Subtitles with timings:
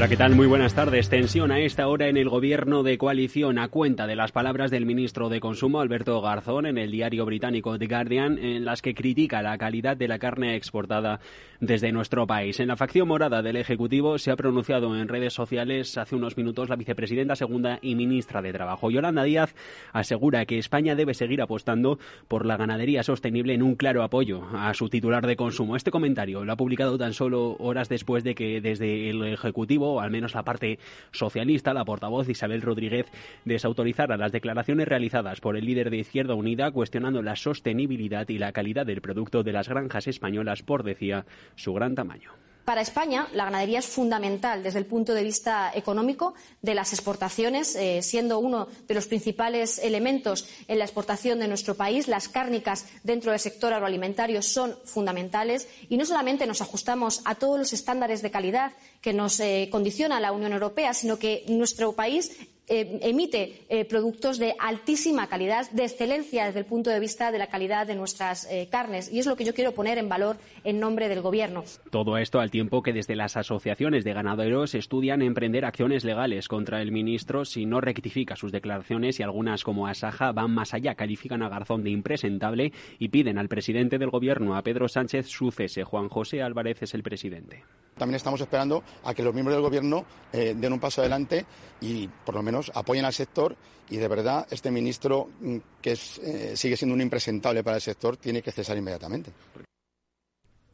[0.00, 0.34] Hola, ¿qué tal?
[0.34, 1.10] Muy buenas tardes.
[1.10, 4.86] Tensión a esta hora en el gobierno de coalición a cuenta de las palabras del
[4.86, 9.42] ministro de Consumo, Alberto Garzón, en el diario británico The Guardian, en las que critica
[9.42, 11.20] la calidad de la carne exportada
[11.60, 12.58] desde nuestro país.
[12.60, 16.70] En la facción morada del Ejecutivo se ha pronunciado en redes sociales hace unos minutos
[16.70, 18.90] la vicepresidenta segunda y ministra de Trabajo.
[18.90, 19.54] Yolanda Díaz
[19.92, 24.72] asegura que España debe seguir apostando por la ganadería sostenible en un claro apoyo a
[24.72, 25.76] su titular de consumo.
[25.76, 30.10] Este comentario lo ha publicado tan solo horas después de que desde el Ejecutivo al
[30.10, 30.78] menos la parte
[31.10, 33.06] socialista, la portavoz Isabel Rodríguez,
[33.44, 38.52] desautorizara las declaraciones realizadas por el líder de Izquierda Unida cuestionando la sostenibilidad y la
[38.52, 41.24] calidad del producto de las granjas españolas por, decía,
[41.56, 42.30] su gran tamaño.
[42.70, 47.74] Para España, la ganadería es fundamental desde el punto de vista económico de las exportaciones,
[47.74, 52.06] eh, siendo uno de los principales elementos en la exportación de nuestro país.
[52.06, 57.58] Las cárnicas dentro del sector agroalimentario son fundamentales y no solamente nos ajustamos a todos
[57.58, 62.30] los estándares de calidad que nos eh, condiciona la Unión Europea, sino que nuestro país
[62.72, 67.38] eh, emite eh, productos de altísima calidad, de excelencia desde el punto de vista de
[67.38, 69.12] la calidad de nuestras eh, carnes.
[69.12, 71.64] Y es lo que yo quiero poner en valor en nombre del Gobierno.
[71.90, 76.80] Todo esto al tiempo que desde las asociaciones de ganaderos estudian emprender acciones legales contra
[76.80, 81.42] el ministro si no rectifica sus declaraciones y algunas como Asaja van más allá, califican
[81.42, 85.82] a Garzón de impresentable y piden al presidente del Gobierno, a Pedro Sánchez, su cese.
[85.82, 87.64] Juan José Álvarez es el presidente.
[87.98, 91.44] También estamos esperando a que los miembros del Gobierno den un paso adelante
[91.80, 93.56] y por lo menos apoyen al sector
[93.88, 98.16] y de verdad este ministro, mm, que eh, sigue siendo un impresentable para el sector,
[98.16, 99.32] tiene que cesar inmediatamente.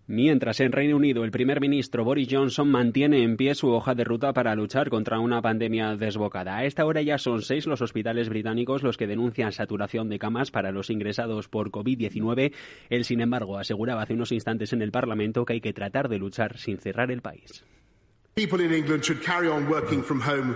[0.09, 4.05] Mientras en Reino Unido el primer ministro Boris Johnson mantiene en pie su hoja de
[4.05, 6.59] ruta para luchar contra una pandemia desbocada.
[6.59, 10.53] A esta hora ya son seis los hospitales británicos los que denuncian saturación de camas
[10.53, 12.53] para los ingresados por COVID-19.
[12.89, 16.19] Él, sin embargo, aseguraba hace unos instantes en el Parlamento que hay que tratar de
[16.19, 17.65] luchar sin cerrar el país.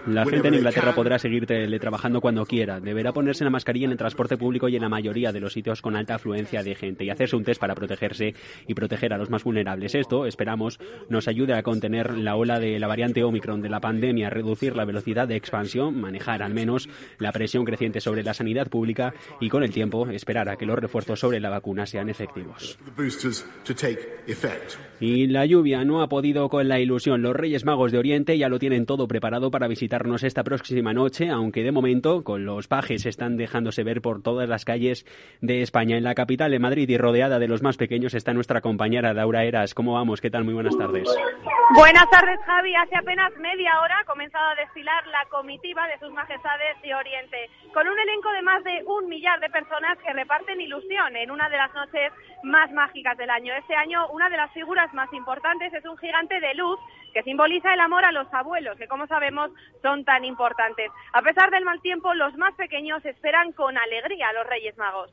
[0.06, 2.78] La gente en Inglaterra podrá seguir teletrabajando cuando quiera.
[2.78, 5.80] Deberá ponerse la mascarilla en el transporte público y en la mayoría de los sitios
[5.80, 8.34] con alta afluencia de gente y hacerse un test para protegerse
[8.66, 9.94] y proteger a los más vulnerables.
[9.94, 14.28] Esto, esperamos, nos ayude a contener la ola de la variante Omicron de la pandemia,
[14.28, 16.86] reducir la velocidad de expansión, manejar al menos
[17.16, 20.78] la presión creciente sobre la sanidad pública y con el tiempo esperar a que los
[20.78, 22.78] refuerzos sobre la vacuna sean efectivos.
[25.00, 27.22] Y la lluvia no ha podido con la ilusión.
[27.22, 31.30] Los Reyes Magos de Oriente ya lo tienen todo preparado para visitarnos esta próxima noche,
[31.30, 35.06] aunque de momento con los pajes están dejándose ver por todas las calles
[35.40, 35.96] de España.
[35.96, 39.44] En la capital de Madrid y rodeada de los más pequeños está nuestra compañera Daura
[39.44, 39.72] Eras.
[39.72, 40.20] ¿Cómo vamos?
[40.20, 40.42] ¿Qué tal?
[40.42, 41.08] Muy buenas tardes.
[41.72, 42.74] Buenas tardes, Javi.
[42.74, 47.50] Hace apenas media hora ha comenzado a desfilar la comitiva de sus majestades de Oriente,
[47.72, 51.48] con un elenco de más de un millar de personas que reparten ilusión en una
[51.48, 52.10] de las noches
[52.42, 53.54] más mágicas del año.
[53.54, 56.80] Este año, una de las figuras más importantes es un gigante de luz
[57.12, 59.50] que simboliza el amor a los abuelos, que como sabemos
[59.82, 60.90] son tan importantes.
[61.12, 65.10] A pesar del mal tiempo, los más pequeños esperan con alegría a los Reyes Magos.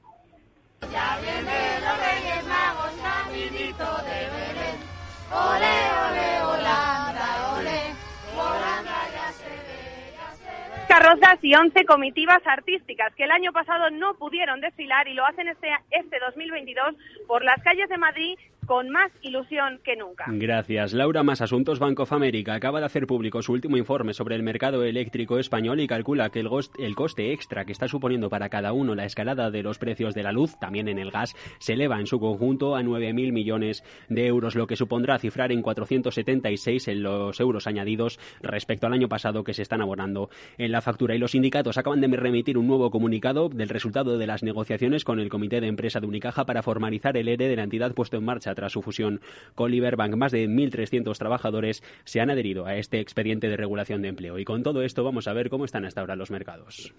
[0.92, 4.88] Ya vienen los Reyes Magos, caminito de Belén.
[5.30, 5.76] Ole,
[6.08, 7.94] ole, Holanda, ole,
[8.34, 10.88] Holanda ya se ve, ya se ve.
[10.88, 15.50] Carrozas y 11 comitivas artísticas que el año pasado no pudieron desfilar y lo hacen
[15.50, 16.96] este, este 2022
[17.28, 20.26] por las calles de Madrid con más ilusión que nunca.
[20.28, 20.94] Gracias.
[20.94, 21.80] Laura, más asuntos.
[21.80, 25.80] Banco of America acaba de hacer público su último informe sobre el mercado eléctrico español
[25.80, 29.50] y calcula que el, el coste extra que está suponiendo para cada uno la escalada
[29.50, 32.76] de los precios de la luz, también en el gas, se eleva en su conjunto
[32.76, 38.20] a 9.000 millones de euros, lo que supondrá cifrar en 476 en los euros añadidos
[38.42, 41.16] respecto al año pasado que se están abonando en la factura.
[41.16, 45.22] Y los sindicatos acaban de remitir un nuevo comunicado del resultado de las negociaciones con
[45.22, 48.26] el Comité de Empresa de Unicaja para formalizar el ERE de la entidad puesto en
[48.26, 49.22] marcha tras su fusión
[49.54, 50.16] con Liberbank.
[50.16, 54.40] Más de 1.300 trabajadores se han adherido a este expediente de regulación de empleo.
[54.40, 56.92] Y con todo esto vamos a ver cómo están hasta ahora los mercados.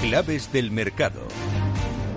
[0.00, 1.20] Claves del mercado.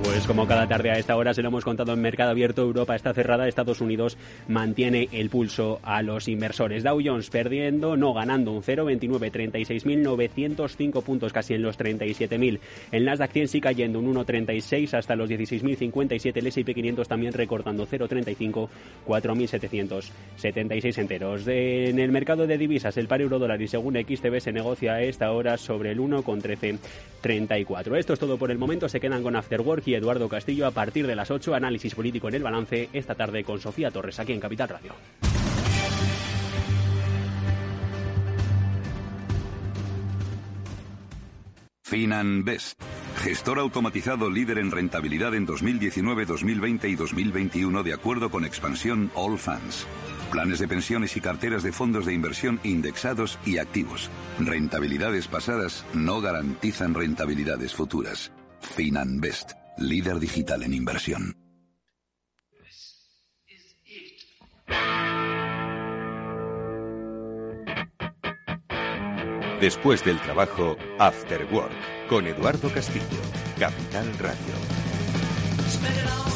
[0.05, 2.95] Pues como cada tarde a esta hora se lo hemos contado en Mercado Abierto, Europa
[2.95, 6.83] está cerrada, Estados Unidos mantiene el pulso a los inversores.
[6.83, 12.59] Dow Jones perdiendo, no ganando un 0,29, 36.905 puntos, casi en los 37.000.
[12.91, 16.37] El Nasdaq 100 sí cayendo un 1,36 hasta los 16.057.
[16.37, 18.69] El S&P 500 también recortando 0,35,
[19.07, 21.47] 4.776 enteros.
[21.47, 25.01] En el mercado de divisas, el par euro dólar y según XTB se negocia a
[25.01, 27.97] esta hora sobre el 1,1334.
[27.97, 28.87] Esto es todo por el momento.
[28.87, 31.55] Se quedan con Afterwork y Eduardo Castillo a partir de las 8.
[31.55, 34.93] Análisis político en el balance esta tarde con Sofía Torres aquí en Capital Radio.
[41.85, 42.81] FinanBest,
[43.17, 49.37] gestor automatizado líder en rentabilidad en 2019, 2020 y 2021 de acuerdo con expansión All
[49.37, 49.85] Funds.
[50.31, 54.09] Planes de pensiones y carteras de fondos de inversión indexados y activos.
[54.39, 58.31] Rentabilidades pasadas no garantizan rentabilidades futuras.
[58.61, 61.37] FinanBest, líder digital en inversión.
[69.61, 73.21] Después del trabajo, After Work, con Eduardo Castillo,
[73.57, 76.34] Capital Radio.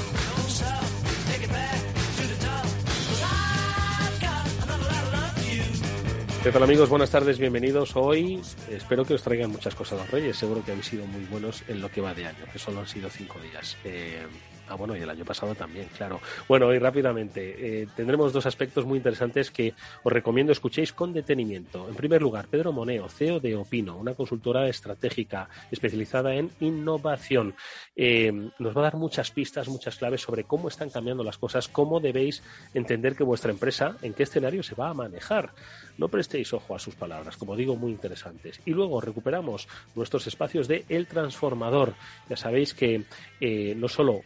[6.41, 6.88] ¿Qué tal amigos?
[6.88, 7.97] Buenas tardes, bienvenidos.
[7.97, 8.39] Hoy
[8.71, 10.38] espero que os traigan muchas cosas los Reyes.
[10.38, 12.88] Seguro que han sido muy buenos en lo que va de año, que solo han
[12.88, 13.75] sido cinco días.
[13.83, 14.25] Eh,
[14.69, 16.21] Ah, bueno, y el año pasado también, claro.
[16.48, 19.74] Bueno, y rápidamente, eh, tendremos dos aspectos muy interesantes que
[20.04, 21.89] os recomiendo escuchéis con detenimiento.
[21.89, 27.56] En primer lugar, Pedro Moneo, CEO de Opino, una consultora estratégica especializada en innovación.
[27.95, 31.68] Eh, nos va a dar muchas pistas, muchas claves sobre cómo están cambiando las cosas,
[31.68, 32.44] cómo debéis
[32.75, 35.51] entender que vuestra empresa, en qué escenario se va a manejar.
[35.98, 38.62] No prestéis ojo a sus palabras, como digo, muy interesantes.
[38.66, 41.95] Y luego recuperamos nuestros espacios de El Transformador.
[42.30, 43.04] Ya sabéis que
[43.42, 44.21] eh, no solo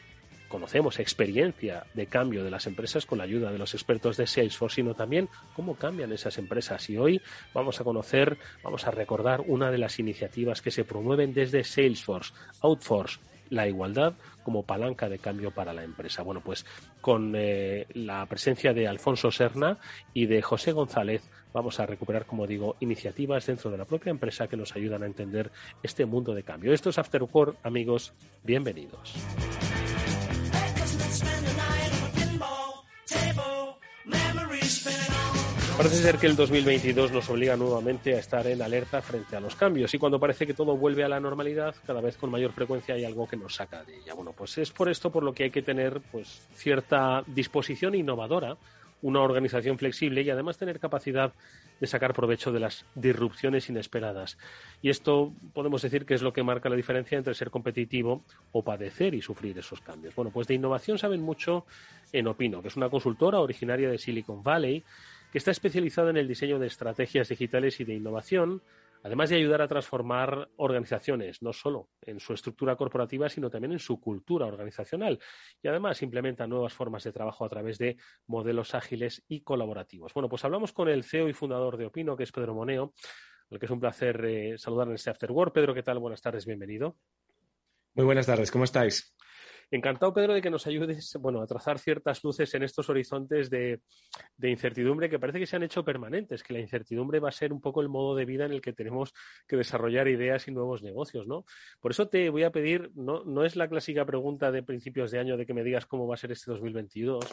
[0.53, 4.75] conocemos experiencia de cambio de las empresas con la ayuda de los expertos de Salesforce,
[4.75, 6.91] sino también cómo cambian esas empresas.
[6.91, 7.19] Y hoy
[7.55, 12.35] vamos a conocer, vamos a recordar una de las iniciativas que se promueven desde Salesforce,
[12.61, 13.19] Outforce,
[13.49, 14.13] la igualdad
[14.43, 16.21] como palanca de cambio para la empresa.
[16.21, 16.67] Bueno, pues
[17.01, 19.79] con eh, la presencia de Alfonso Serna
[20.13, 24.47] y de José González vamos a recuperar, como digo, iniciativas dentro de la propia empresa
[24.47, 25.51] que nos ayudan a entender
[25.81, 26.73] este mundo de cambio.
[26.73, 28.13] Esto es Aftercore, amigos,
[28.43, 29.15] bienvenidos.
[35.75, 39.55] Parece ser que el 2022 nos obliga nuevamente a estar en alerta frente a los
[39.55, 42.93] cambios y cuando parece que todo vuelve a la normalidad, cada vez con mayor frecuencia
[42.93, 44.13] hay algo que nos saca de ella.
[44.13, 48.55] Bueno, pues es por esto por lo que hay que tener pues cierta disposición innovadora,
[49.01, 51.33] una organización flexible y además tener capacidad
[51.79, 54.37] de sacar provecho de las disrupciones inesperadas.
[54.81, 58.63] Y esto podemos decir que es lo que marca la diferencia entre ser competitivo o
[58.63, 60.15] padecer y sufrir esos cambios.
[60.15, 61.65] Bueno, pues de innovación saben mucho
[62.13, 64.83] en Opino, que es una consultora originaria de Silicon Valley
[65.33, 68.61] que está especializada en el diseño de estrategias digitales y de innovación,
[69.01, 73.79] además de ayudar a transformar organizaciones, no solo en su estructura corporativa, sino también en
[73.79, 75.17] su cultura organizacional.
[75.59, 77.97] Y además implementa nuevas formas de trabajo a través de
[78.27, 80.13] modelos ágiles y colaborativos.
[80.13, 82.93] Bueno, pues hablamos con el CEO y fundador de Opino, que es Pedro Moneo,
[83.49, 85.97] al que es un placer eh, saludar en este After Pedro, ¿qué tal?
[85.97, 86.95] Buenas tardes, bienvenido.
[87.95, 89.15] Muy buenas tardes, ¿cómo estáis?
[89.73, 93.81] Encantado, Pedro, de que nos ayudes bueno, a trazar ciertas luces en estos horizontes de,
[94.39, 97.59] incertidumbre que parece que se han hecho permanentes, que la incertidumbre va a ser un
[97.59, 99.15] poco el modo de vida en el que tenemos
[99.47, 101.43] que desarrollar ideas y nuevos negocios, ¿no?
[101.79, 105.17] Por eso te voy a pedir, no, no es la clásica pregunta de principios de
[105.17, 107.25] año de que me digas cómo va a ser este 2022,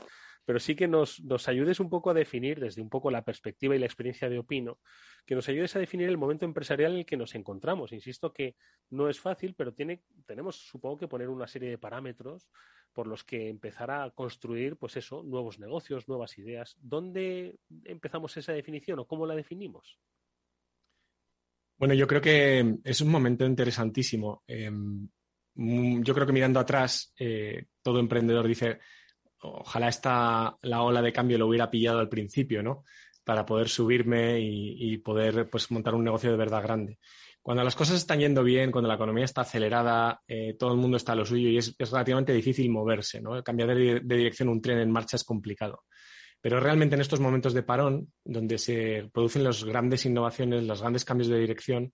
[0.47, 3.77] pero sí que nos, nos ayudes un poco a definir desde un poco la perspectiva
[3.77, 4.79] y la experiencia de Opino,
[5.27, 7.93] que nos ayudes a definir el momento empresarial en el que nos encontramos.
[7.93, 8.57] Insisto que
[8.89, 12.30] no es fácil, pero tiene, tenemos, supongo que poner una serie de parámetros
[12.93, 16.77] por los que empezar a construir, pues eso, nuevos negocios, nuevas ideas.
[16.81, 19.99] ¿Dónde empezamos esa definición o cómo la definimos?
[21.79, 24.43] Bueno, yo creo que es un momento interesantísimo.
[24.47, 25.09] Em,
[25.55, 28.81] mm, yo creo que mirando atrás, eh, todo emprendedor dice,
[29.39, 32.85] ojalá esta, la ola de cambio lo hubiera pillado al principio, ¿no?
[33.25, 36.99] para poder subirme y, poder pues, montar un negocio de verdad grande.
[37.43, 40.99] Cuando las cosas están yendo bien, cuando la economía está acelerada, eh, todo el mundo
[40.99, 43.21] está a lo suyo y es, relativamente difícil moverse.
[43.21, 43.43] ¿no?
[43.43, 45.85] Cambiar de, dirección un tren en marcha es complicado.
[46.43, 51.05] Pero realmente en estos momentos de parón, donde se producen las grandes innovaciones, los grandes
[51.05, 51.93] cambios de dirección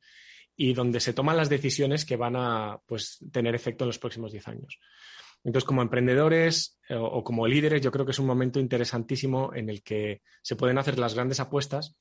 [0.57, 4.33] y donde se toman las decisiones que van a pues, tener efecto en los próximos
[4.33, 4.79] 10 años.
[5.45, 9.71] Entonces, como emprendedores eh, o, como líderes, yo creo que es un momento interesantísimo en
[9.71, 11.97] el que se pueden hacer las grandes apuestas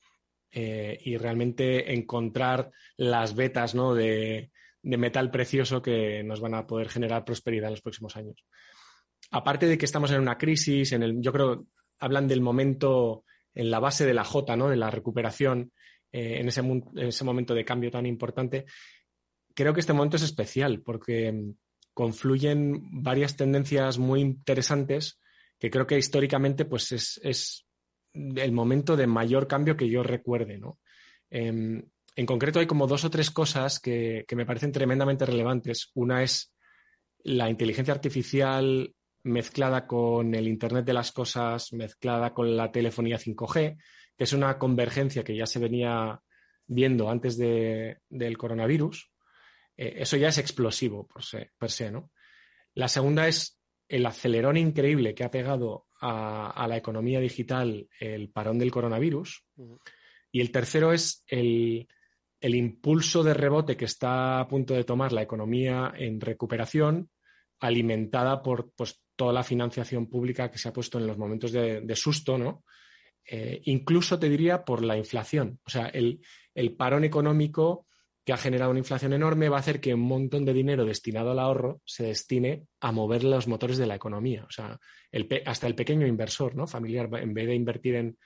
[0.50, 4.50] eh, y realmente encontrar las vetas de,
[4.82, 8.44] metal precioso que nos van a poder generar prosperidad en los próximos años.
[9.30, 11.66] Aparte de que estamos en una crisis, en el, yo creo,
[11.98, 13.24] hablan del momento
[13.54, 14.68] en la base de la J, ¿no?
[14.68, 15.72] de la recuperación,
[16.12, 18.64] eh, en, ese, en ese momento de cambio tan importante.
[19.54, 21.34] Creo que este momento es especial porque
[21.92, 25.18] confluyen varias tendencias muy interesantes
[25.58, 27.65] que creo que históricamente pues es,
[28.36, 30.60] el momento de mayor cambio que yo recuerde.
[31.30, 31.82] Em,
[32.14, 35.90] en concreto hay como dos o tres cosas que, me parecen tremendamente relevantes.
[35.94, 36.54] Una es
[37.24, 38.94] la inteligencia artificial
[39.24, 43.76] mezclada con el Internet de las Cosas, mezclada con la telefonía 5G,
[44.16, 46.20] que es una convergencia que ya se venía
[46.66, 49.10] viendo antes del coronavirus
[49.76, 52.10] eso ya es explosivo por se, per se, ¿no?
[52.74, 53.55] La segunda es
[53.88, 59.44] el acelerón increíble que ha pegado a, la economía digital el parón del coronavirus.
[60.30, 61.86] Y el tercero es el,
[62.40, 67.10] impulso de rebote que está a punto de tomar la economía en recuperación,
[67.60, 71.96] alimentada por pues, toda la financiación pública que se ha puesto en los momentos de,
[71.96, 72.64] susto, ¿no?
[73.28, 75.58] Eh, incluso te diría por la inflación.
[75.64, 76.20] O sea, el,
[76.54, 77.86] el parón económico
[78.26, 81.30] que ha generado una inflación enorme, va a hacer que un montón de dinero destinado
[81.30, 84.44] al ahorro se destine a mover los motores de la economía.
[84.48, 84.80] O sea,
[85.44, 86.66] hasta el pequeño inversor ¿no?
[86.66, 88.18] familiar, en vez de invertir en,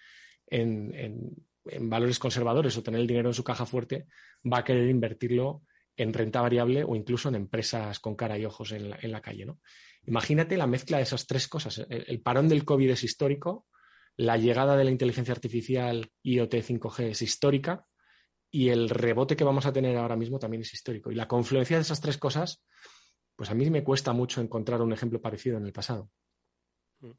[0.47, 1.37] en,
[1.91, 4.07] valores conservadores o tener el dinero en su caja fuerte,
[4.51, 5.65] va a querer invertirlo
[5.99, 9.45] en renta variable o incluso en empresas con cara y ojos en la, calle.
[9.45, 9.61] ¿no?
[10.07, 11.77] Imagínate la mezcla de esas tres cosas.
[11.91, 13.67] El, el, parón del COVID es histórico,
[14.17, 17.85] la llegada de la inteligencia artificial IoT 5G es histórica
[18.51, 21.11] y el rebote que vamos a tener ahora mismo también es histórico.
[21.11, 22.65] Y la confluencia de esas tres cosas,
[23.37, 26.11] pues a mí me cuesta mucho encontrar un ejemplo parecido en el pasado.
[27.01, 27.13] Mm.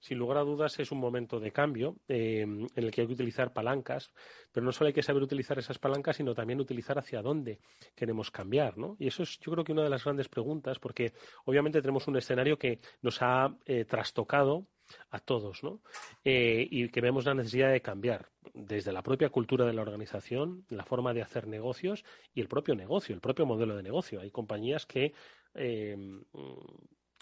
[0.00, 3.14] Sin lugar a dudas es un momento de cambio eh, en el que hay que
[3.14, 4.12] utilizar palancas,
[4.52, 7.58] pero no solo hay que saber utilizar esas palancas, sino también utilizar hacia dónde
[7.96, 8.96] queremos cambiar, ¿no?
[9.00, 11.14] Y eso es, yo creo que una de las grandes preguntas, porque
[11.46, 14.68] obviamente tenemos un escenario que nos ha eh, trastocado
[15.10, 15.80] a todos, ¿no?
[16.24, 20.64] Eh, y que vemos la necesidad de cambiar desde la propia cultura de la organización,
[20.68, 22.04] la forma de hacer negocios
[22.34, 24.20] y el propio negocio, el propio modelo de negocio.
[24.20, 25.12] Hay compañías que
[25.54, 25.96] eh,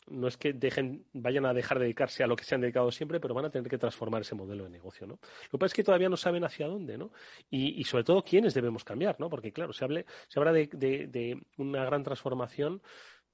[0.09, 2.91] no es que dejen, vayan a dejar de dedicarse a lo que se han dedicado
[2.91, 5.15] siempre, pero van a tener que transformar ese modelo de negocio, ¿no?
[5.15, 7.11] Lo que pasa es que todavía no saben hacia dónde, ¿no?
[7.51, 9.29] Y, sobre todo quiénes debemos cambiar, ¿no?
[9.29, 12.81] Porque claro, se, hable, se habla de una gran transformación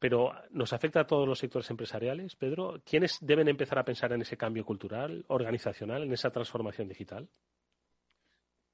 [0.03, 2.83] pero nos afecta a todos los sectores empresariales, Pedro.
[2.85, 7.29] ¿Quiénes deben empezar a pensar en ese cambio cultural, organizacional, en esa transformación digital?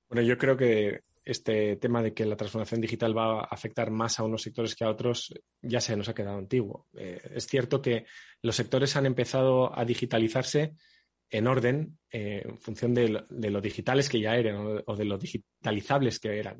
[0.08, 4.18] Bueno, yo creo que este tema de que la transformación digital va a afectar más
[4.18, 6.87] a unos sectores que a otros ya se nos ha quedado antiguo.
[6.97, 8.06] Eh, es cierto que
[8.40, 10.76] los sectores han empezado a digitalizarse
[11.28, 16.20] en orden eh, en función de lo, digitales que ya eran o de lo digitalizables
[16.20, 16.56] que eran.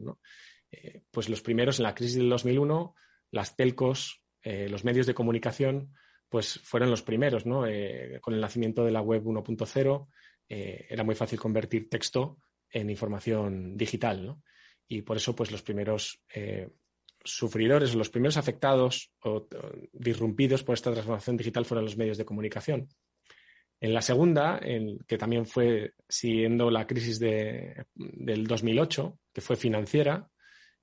[0.71, 2.95] Eh, pues los primeros en la crisis del 2001,
[3.31, 5.93] las telcos, eh, los medios de comunicación
[6.27, 7.67] pues fueron los primeros, ¿no?
[7.67, 10.07] Eh, con el nacimiento de la web 1.0
[10.49, 12.39] eh, era muy fácil convertir texto
[12.71, 14.37] en información digital.
[14.87, 16.23] Y por eso, pues los primeros
[17.23, 19.47] sufridores, los primeros afectados o,
[19.93, 22.89] disrumpidos por esta transformación digital fueron los medios de comunicación.
[23.81, 24.61] En la segunda,
[25.07, 30.31] que también fue siguiendo la crisis de, del 2008, que fue financiera,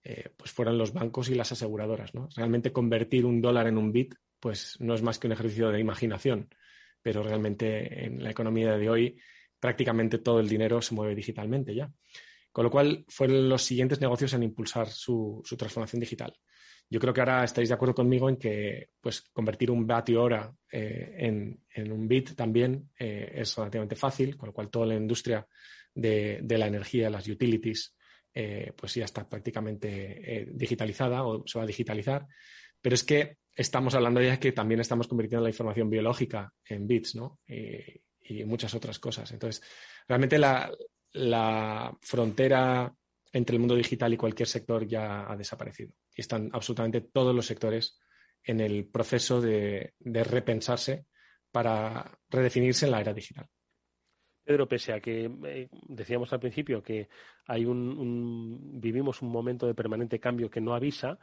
[0.08, 2.14] eh, pues fueran los bancos y las aseguradoras.
[2.14, 2.30] ¿no?
[2.36, 5.80] Realmente convertir un dólar en un bit pues no es más que un ejercicio de
[5.80, 6.48] imaginación,
[7.02, 9.20] pero realmente en la economía de hoy
[9.60, 11.92] prácticamente todo el dinero se mueve digitalmente ya.
[12.52, 16.38] Con lo cual fueron los siguientes negocios en impulsar su, transformación digital.
[16.88, 20.54] Yo creo que ahora estáis de acuerdo conmigo en que pues, convertir un vatio hora
[20.72, 25.48] eh, en, un bit también eh, es relativamente fácil, con lo cual toda la industria
[25.96, 27.96] de, de la energía, las utilities,
[28.38, 32.28] eh, pues ya está prácticamente eh, digitalizada o se va a digitalizar.
[32.82, 37.16] Pero es que estamos hablando ya que también estamos convirtiendo la información biológica en bits,
[37.16, 37.40] ¿no?
[37.48, 39.32] Y, muchas otras cosas.
[39.32, 39.64] Entonces,
[40.08, 42.94] realmente la, frontera
[43.32, 45.94] entre el mundo digital y cualquier sector ya ha desaparecido.
[46.14, 48.00] Y están absolutamente todos los sectores
[48.44, 51.06] en el proceso de repensarse
[51.52, 53.48] para redefinirse en la era digital.
[54.46, 57.10] Pedro, pese a que eh, decíamos al principio que
[57.48, 61.18] hay un, vivimos un momento de permanente cambio que no avisa,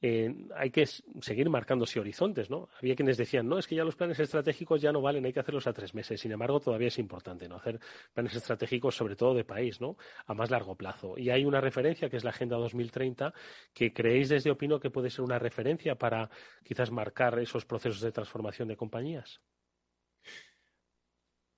[0.00, 2.68] eh, hay que seguir marcándose horizontes, ¿no?
[2.80, 5.40] Había quienes decían, no, es que ya los planes estratégicos ya no valen, hay que
[5.40, 6.20] hacerlos a tres meses.
[6.20, 7.56] Sin embargo, todavía es importante, ¿no?
[7.56, 7.80] Hacer
[8.14, 9.96] planes estratégicos, sobre todo de país, ¿no?
[10.26, 11.18] A más largo plazo.
[11.18, 13.34] Y hay una referencia que es la Agenda 2030,
[13.74, 16.30] que creéis desde Opino que puede ser una referencia para
[16.62, 19.40] quizás marcar esos procesos de transformación de compañías.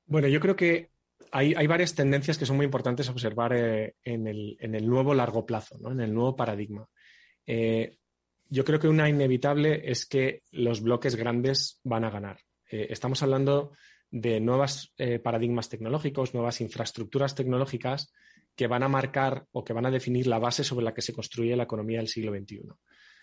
[0.07, 0.91] Bueno, yo creo que
[1.33, 6.00] hay, varias tendencias que son muy importantes observar eh, en, el, nuevo largo plazo, en
[6.00, 6.89] el nuevo paradigma.
[7.47, 7.99] Eh,
[8.49, 12.41] yo creo que una inevitable es que los bloques grandes van a ganar.
[12.71, 13.73] Eh, estamos hablando
[14.11, 18.12] de nuevos paradigmas tecnológicos, nuevas infraestructuras tecnológicas
[18.57, 21.12] que van a marcar o que van a definir la base sobre la que se
[21.12, 22.62] construye la economía del siglo XXI.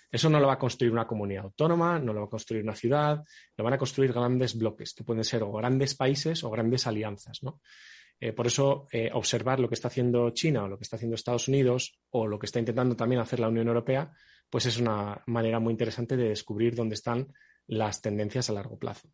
[0.10, 2.76] Eso no lo va a construir una comunidad autónoma, no lo va a construir una
[2.76, 3.24] ciudad,
[3.58, 7.44] lo van a construir grandes bloques, que pueden ser o grandes países o grandes alianzas.
[7.44, 7.60] ¿no?
[8.20, 11.16] Eh, por eso, eh, observar lo que está haciendo China o lo que está haciendo
[11.16, 14.12] Estados Unidos o lo que está intentando también hacer la Unión Europea,
[14.50, 17.34] pues es una manera muy interesante de descubrir dónde están
[17.68, 19.10] las tendencias a largo plazo.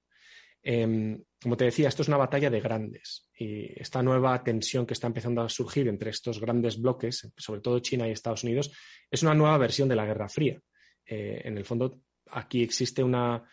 [0.66, 4.94] Em, como te decía, esto es una batalla de grandes y esta nueva tensión que
[4.94, 8.72] está empezando a surgir entre estos grandes bloques, sobre todo China y Estados Unidos,
[9.12, 10.62] es una nueva versión de la Guerra Fría.
[11.06, 13.44] En el fondo, aquí existe una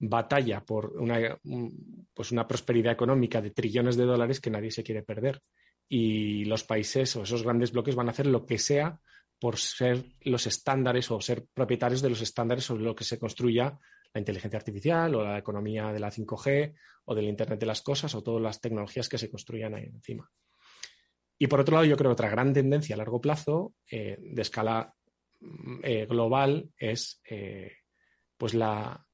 [0.00, 1.38] batalla por una,
[2.14, 5.42] pues una prosperidad económica de trillones de dólares que nadie se quiere perder.
[5.88, 8.98] Y los países o esos grandes bloques van a hacer lo que sea
[9.38, 13.78] por ser los estándares o ser propietarios de los estándares sobre lo que se construya
[14.12, 16.74] la inteligencia artificial o la economía de la 5G
[17.04, 20.30] o del Internet de las Cosas o todas las tecnologías que se construyan ahí encima.
[21.38, 24.42] Y por otro lado, yo creo que otra gran tendencia a largo plazo eh, de
[24.42, 24.94] escala
[25.82, 27.72] eh, global es eh,
[28.36, 29.06] pues la,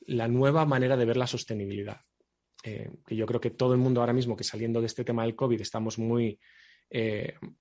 [0.00, 2.00] la nueva manera de ver la sostenibilidad.
[2.62, 5.22] Eh, que yo creo que todo el mundo ahora mismo que saliendo de este tema
[5.22, 6.38] del COVID estamos muy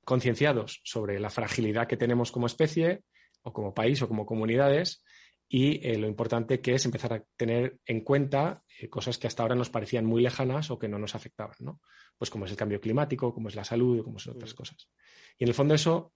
[0.03, 3.03] concienciados sobre la fragilidad que tenemos como especie
[3.44, 5.03] o como país o como comunidades
[5.48, 9.70] y lo importante que es empezar a tener en cuenta cosas que hasta ahora nos
[9.70, 11.79] parecían muy lejanas o que no nos afectaban, ¿no?
[12.18, 14.89] Pues como es el cambio climático, como es la salud, como son otras cosas.
[15.38, 16.12] Y en el fondo eso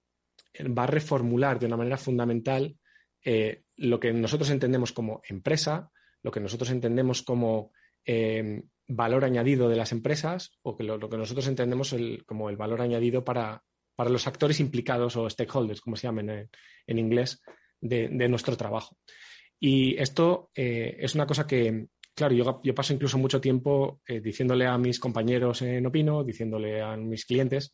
[0.77, 2.75] va a reformular de una manera fundamental
[3.77, 5.89] lo que nosotros entendemos como empresa,
[6.21, 7.71] lo que nosotros entendemos como
[8.05, 13.23] eh, valor añadido de las empresas o lo, que nosotros entendemos como el valor añadido
[13.23, 13.63] para,
[13.97, 16.49] los actores implicados o stakeholders, como se llaman
[16.87, 17.41] en, inglés,
[17.79, 18.97] de, nuestro trabajo.
[19.59, 24.65] Y esto eh, es una cosa que, claro, yo, paso incluso mucho tiempo eh, diciéndole
[24.65, 27.73] a mis compañeros en Opino, diciéndole a mis clientes,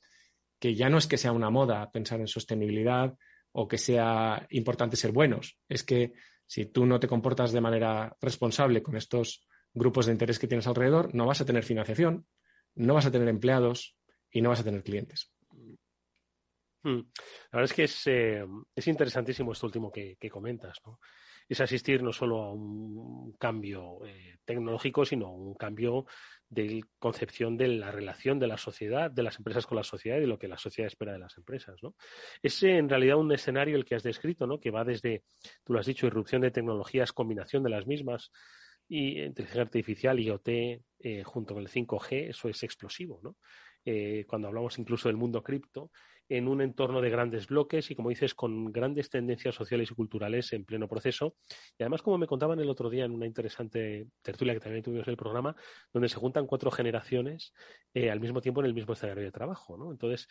[0.59, 3.15] que ya no es que sea una moda pensar en sostenibilidad
[3.51, 6.13] o que sea importante ser buenos, es que
[6.45, 10.67] si tú no te comportas de manera responsable con estos grupos de interés que tienes
[10.67, 12.25] alrededor, no vas a tener financiación,
[12.75, 13.95] no vas a tener empleados
[14.31, 15.31] y no vas a tener clientes.
[16.83, 17.01] Hmm.
[17.51, 18.45] La verdad es que es, eh,
[18.85, 20.99] interesantísimo esto último que, comentas, ¿no?
[21.49, 26.05] Es asistir no solo a un cambio eh, tecnológico, sino a un cambio
[26.47, 30.21] de concepción de la relación de la sociedad, de las empresas con la sociedad y
[30.21, 31.75] de lo que la sociedad espera de las empresas.
[31.83, 31.95] ¿no?
[32.41, 34.59] Es en realidad un escenario el que has descrito, ¿no?
[34.59, 35.23] que va desde,
[35.63, 38.31] tú lo has dicho, irrupción de tecnologías, combinación de las mismas,
[38.89, 43.19] y inteligencia artificial, IoT, eh, junto con el 5G, eso es explosivo.
[43.23, 43.37] ¿no?
[43.85, 45.91] Eh, cuando hablamos incluso del mundo cripto,
[46.29, 50.53] en un entorno de grandes bloques y, como dices, con grandes tendencias sociales y culturales
[50.53, 51.35] en pleno proceso.
[51.77, 55.07] Y además, como me contaban el otro día en una interesante tertulia que también tuvimos
[55.07, 55.55] en el programa,
[55.91, 57.53] donde se juntan cuatro generaciones
[57.93, 59.75] eh, al mismo tiempo en el mismo escenario de trabajo.
[59.75, 59.91] ¿no?
[59.91, 60.27] Entonces,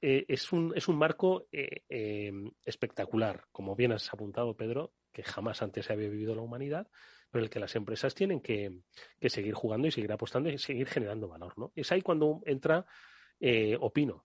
[0.00, 2.32] eh, es, un, es un marco eh,
[2.64, 6.88] espectacular, como bien has apuntado, Pedro, que jamás antes se había vivido la humanidad,
[7.30, 8.80] pero el que las empresas tienen que,
[9.20, 11.56] que seguir jugando y seguir apostando y seguir generando valor.
[11.56, 11.72] ¿no?
[11.76, 12.84] Es ahí cuando entra
[13.80, 14.24] Opino,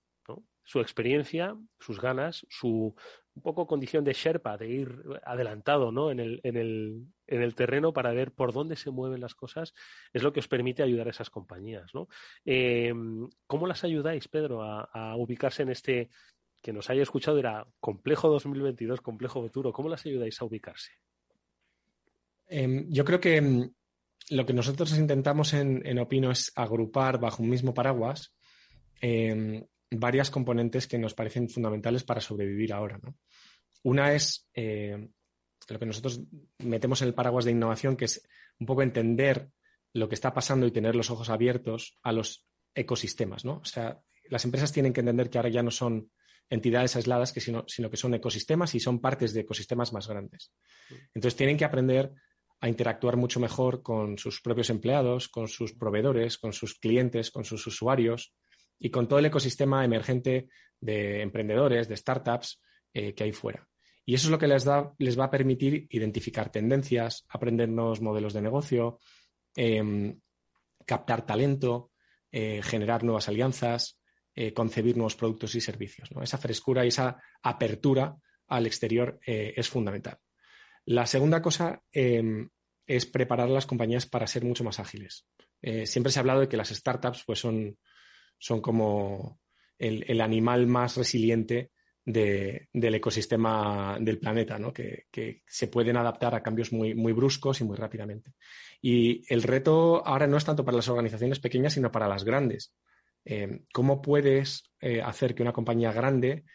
[0.64, 2.94] su experiencia, sus ganas, su
[3.38, 6.10] un poco condición de Sherpa, de ir adelantado ¿no?
[6.10, 9.76] en, el, en, el, en, el, terreno para ver por dónde se mueven las cosas,
[10.12, 11.94] es lo que os permite ayudar a esas compañías.
[11.94, 12.08] ¿no?
[12.46, 12.92] Eh,
[13.46, 16.10] ¿Cómo las ayudáis, Pedro, a, ubicarse en este
[16.64, 19.72] que nos haya escuchado era complejo 2022, complejo futuro?
[19.72, 20.94] ¿Cómo las ayudáis a ubicarse?
[22.48, 23.72] Em, yo creo que em,
[24.32, 28.34] lo que nosotros intentamos en, en, Opino es agrupar bajo un mismo paraguas
[29.00, 33.00] em, varias componentes que nos parecen fundamentales para sobrevivir ahora.
[33.84, 35.10] Una es eh,
[35.70, 36.22] lo que nosotros
[36.60, 38.28] metemos en el paraguas de innovación, que es
[38.60, 39.50] un poco entender
[39.94, 42.46] lo que está pasando y tener los ojos abiertos a los
[42.76, 43.46] ecosistemas.
[43.46, 43.58] ¿no?
[43.58, 46.12] O sea, las empresas tienen que entender que ahora ya no son
[46.50, 50.52] entidades aisladas, que sino, sino que son ecosistemas y son partes de ecosistemas más grandes.
[51.14, 52.14] Entonces tienen que aprender
[52.60, 57.44] a interactuar mucho mejor con sus propios empleados, con sus proveedores, con sus clientes, con
[57.44, 58.34] sus usuarios,
[58.80, 62.62] y con todo el ecosistema emergente de emprendedores, de startups
[62.94, 63.68] eh, que hay fuera.
[64.06, 68.02] Y eso es lo que les, da, les va a permitir identificar tendencias, aprender nuevos
[68.02, 69.00] modelos de negocio,
[69.56, 70.20] em,
[70.86, 71.92] captar talento,
[72.32, 74.00] eh, generar nuevas alianzas,
[74.34, 76.10] eh, concebir nuevos productos y servicios.
[76.22, 78.16] Esa frescura y esa apertura
[78.48, 80.18] al exterior es fundamental.
[80.86, 82.50] La segunda cosa em,
[82.86, 85.28] es preparar a las compañías para ser mucho más ágiles.
[85.84, 87.78] siempre se ha hablado de que las startups pues, son
[88.38, 89.40] son como
[89.78, 91.72] el, animal más resiliente
[92.06, 94.72] del ecosistema del planeta, ¿no?
[94.72, 95.08] que,
[95.46, 98.34] se pueden adaptar a cambios muy, muy bruscos y muy rápidamente.
[98.82, 102.74] Y el reto ahora no es tanto para las organizaciones pequeñas, sino para las grandes.
[103.26, 106.46] Eh, ¿Cómo puedes eh, hacer que una compañía grande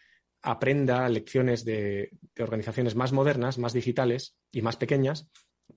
[0.41, 5.29] aprenda lecciones de, de, organizaciones más modernas, más digitales y más pequeñas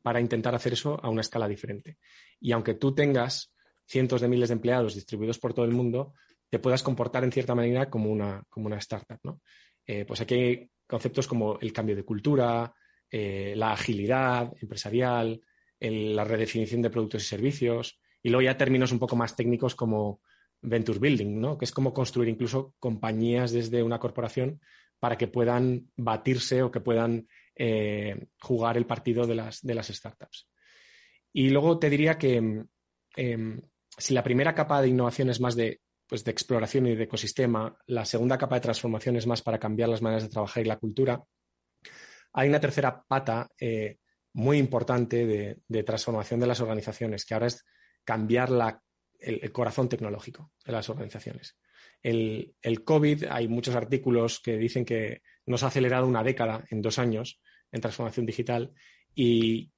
[0.02, 1.98] para intentar hacer eso a una escala diferente?
[2.40, 3.52] Y aunque tú tengas
[3.86, 6.14] cientos de miles de empleados distribuidos por todo el mundo,
[6.48, 9.18] te puedas comportar en cierta manera como una, como una startup.
[9.22, 9.40] ¿no?
[9.86, 12.72] Eh, pues aquí hay conceptos como el cambio de cultura,
[13.10, 15.40] eh, la agilidad empresarial,
[15.78, 20.20] la redefinición de productos y servicios, y luego ya términos un poco más técnicos como
[20.62, 21.58] venture building, ¿no?
[21.58, 24.60] que es como construir incluso compañías desde una corporación
[24.98, 29.88] para que puedan batirse o que puedan eh, jugar el partido de las, de las
[29.88, 30.48] startups.
[31.32, 32.64] Y luego te diría que
[33.16, 33.60] em,
[33.96, 37.76] si la primera capa de innovación es más de, pues, de exploración y de ecosistema,
[37.86, 40.78] la segunda capa de transformación es más para cambiar las maneras de trabajar y la
[40.78, 41.24] cultura,
[42.32, 43.98] hay una tercera pata eh,
[44.34, 47.64] muy importante de, transformación de las organizaciones, que ahora es
[48.04, 48.50] cambiar
[49.18, 51.56] el, corazón tecnológico de las organizaciones.
[52.02, 56.82] El, el, COVID, hay muchos artículos que dicen que nos ha acelerado una década en
[56.82, 57.40] dos años
[57.72, 58.74] en transformación digital
[59.14, 59.72] y,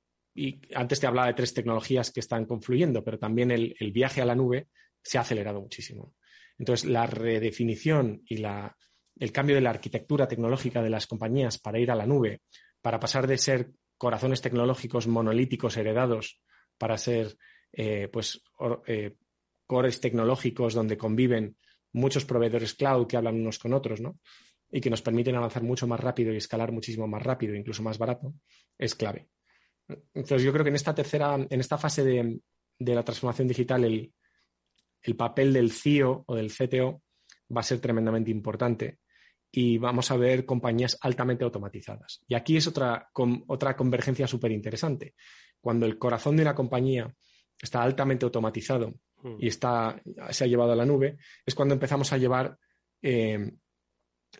[0.74, 4.34] antes te hablaba de tres tecnologías que están confluyendo, pero también el, viaje a la
[4.34, 4.68] nube
[5.02, 6.14] se ha acelerado muchísimo.
[6.58, 11.90] Entonces, la redefinición y el cambio de la arquitectura tecnológica de las compañías para ir
[11.90, 12.42] a la nube,
[12.80, 16.40] para pasar de ser corazones tecnológicos monolíticos heredados
[16.76, 17.36] para ser
[17.72, 18.40] eh, pues,
[18.86, 19.16] eh,
[19.66, 21.56] cores tecnológicos donde conviven
[21.92, 24.18] muchos proveedores cloud que hablan unos con otros, ¿no?
[24.70, 27.98] y que nos permiten avanzar mucho más rápido y escalar muchísimo más rápido, incluso más
[27.98, 28.34] barato,
[28.76, 29.28] es clave.
[29.88, 32.40] Entonces yo creo que en esta tercera, en esta fase de,
[32.78, 34.12] la transformación digital, el,
[35.16, 37.02] papel del CIO o del CTO
[37.54, 38.98] va a ser tremendamente importante
[39.50, 42.22] y vamos a ver compañías altamente automatizadas.
[42.28, 43.08] Y aquí es otra,
[43.46, 45.14] otra convergencia súper interesante.
[45.60, 47.12] Cuando el corazón de una compañía
[47.60, 49.36] está altamente automatizado hmm.
[49.38, 52.58] y está, se ha llevado a la nube, es cuando empezamos a llevar
[53.00, 53.52] eh,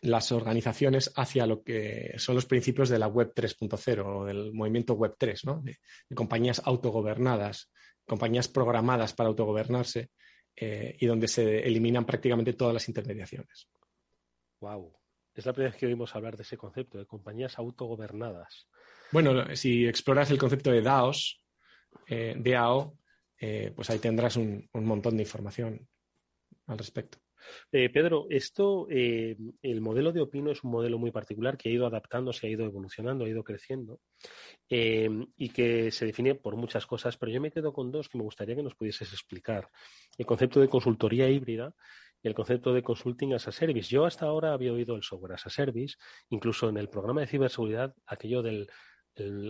[0.03, 4.95] las organizaciones hacia lo que son los principios de la Web 3.0 o del movimiento
[4.95, 5.61] Web 3, ¿no?
[5.63, 5.79] de,
[6.15, 7.71] compañías autogobernadas,
[8.07, 10.11] compañías programadas para autogobernarse
[10.57, 13.69] eh, y donde se eliminan prácticamente todas las intermediaciones.
[14.61, 14.93] Wow.
[15.35, 18.69] Es la primera vez que oímos hablar de ese concepto, de compañías autogobernadas.
[19.13, 21.41] Bueno, si exploras el concepto de DAOs,
[22.09, 22.99] eh, DAO,
[23.39, 25.89] eh, pues ahí tendrás un montón de información
[26.67, 27.19] al respecto.
[27.73, 31.73] Eh, Pedro, esto, eh, el modelo de Opino es un modelo muy particular que ha
[31.73, 34.01] ido adaptándose, ha ido evolucionando, ha ido creciendo
[34.69, 38.19] eh, y que se define por muchas cosas, pero yo me quedo con dos que
[38.19, 39.69] me gustaría que nos pudieses explicar.
[40.17, 41.75] El concepto de consultoría híbrida
[42.23, 43.89] y el concepto de consulting as a service.
[43.89, 45.97] Yo hasta ahora había oído el software as a service,
[46.31, 48.69] incluso en el programa de ciberseguridad, aquello del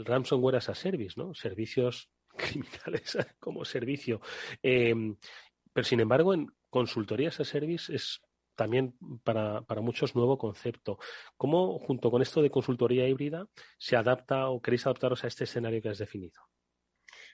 [0.04, 1.34] ransomware as a service, ¿no?
[1.34, 4.20] Servicios criminales como servicio.
[4.60, 8.20] pero sin embargo, en consultorías a service es
[8.58, 10.98] también para, muchos nuevo concepto.
[11.36, 13.46] ¿Cómo, junto con esto de consultoría híbrida,
[13.78, 16.40] se adapta o queréis adaptaros a este escenario que has definido?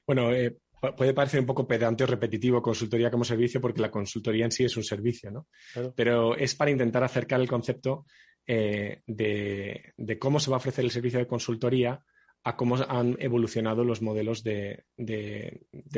[0.07, 0.59] Bueno, eh,
[0.97, 4.65] puede parecer un poco pedante o repetitivo consultoría como servicio porque la consultoría en sí
[4.65, 5.49] es un servicio, ¿no?
[5.97, 8.05] Pero es para intentar acercar el concepto
[8.47, 12.05] eh, de, cómo se va a ofrecer el servicio de consultoría
[12.47, 14.85] a cómo han evolucionado los modelos de,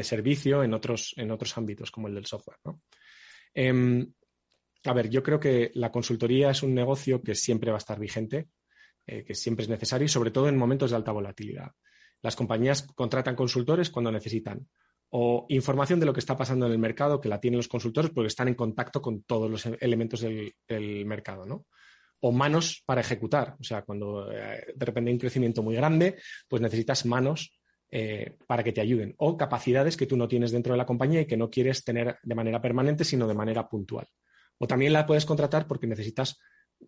[0.02, 2.82] servicio en otros, en otros ámbitos, como el del software, ¿no?
[3.58, 4.12] Em,
[4.84, 7.98] a ver, yo creo que la consultoría es un negocio que siempre va a estar
[7.98, 8.50] vigente,
[9.06, 11.72] eh, que siempre es necesario y sobre todo en momentos de alta volatilidad.
[12.20, 14.68] Las compañías contratan consultores cuando necesitan
[15.08, 18.10] o información de lo que está pasando en el mercado que la tienen los consultores
[18.10, 21.66] porque están en contacto con todos los elementos del, mercado, ¿no?
[22.20, 23.56] O manos para ejecutar.
[23.58, 26.16] O sea, cuando eh, de repente hay un crecimiento muy grande,
[26.46, 27.55] pues necesitas manos
[27.90, 31.20] eh, para que te ayuden o capacidades que tú no tienes dentro de la compañía
[31.20, 34.06] y que no quieres tener de manera permanente, sino de manera puntual.
[34.58, 36.38] O también la puedes contratar porque necesitas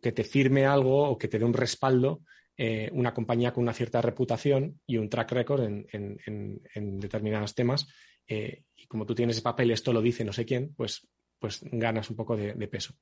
[0.02, 2.22] que te firme algo o que te dé un respaldo
[2.60, 7.86] eh, una compañía con una cierta reputación y un track record en, determinados temas.
[8.26, 11.06] Eh, y como tú tienes ese papel, esto lo dice no sé quién, pues,
[11.38, 12.94] pues ganas un poco de, de peso.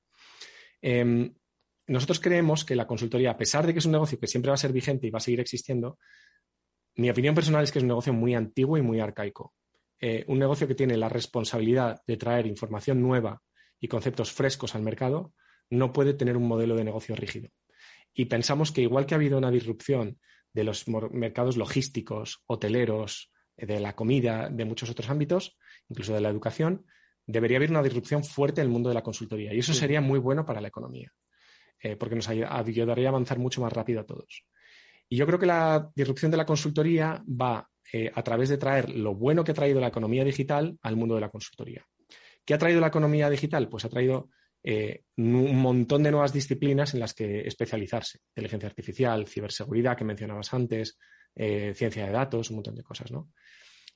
[0.82, 1.34] Em,
[1.86, 4.56] nosotros creemos que la consultoría, a pesar de que es un negocio que siempre va
[4.56, 5.98] a ser vigente y va a seguir existiendo,
[6.96, 9.54] mi opinión personal es que es un negocio muy antiguo y muy arcaico.
[10.00, 13.42] Eh, un negocio que tiene la responsabilidad de traer información nueva
[13.80, 15.32] y conceptos frescos al mercado
[15.70, 17.50] no puede tener un modelo de negocio rígido.
[18.14, 20.18] Y pensamos que igual que ha habido una disrupción
[20.52, 25.56] de los mercados logísticos, hoteleros, de la comida, de muchos otros ámbitos,
[25.88, 26.86] incluso de la educación,
[27.26, 29.52] debería haber una disrupción fuerte en el mundo de la consultoría.
[29.52, 31.12] Y eso sería muy bueno para la economía,
[31.80, 34.44] eh, porque nos ayudaría a avanzar mucho más rápido a todos.
[35.08, 38.90] Y yo creo que la disrupción de la consultoría va eh, a través de traer
[38.90, 41.86] lo bueno que ha traído la economía digital al mundo de la consultoría.
[42.44, 43.68] ¿Qué ha traído la economía digital?
[43.68, 44.30] Pues ha traído
[44.62, 48.20] eh, un montón de nuevas disciplinas en las que especializarse.
[48.30, 50.98] Inteligencia artificial, ciberseguridad, que mencionabas antes,
[51.34, 53.30] eh, ciencia de datos, un montón de cosas, ¿no?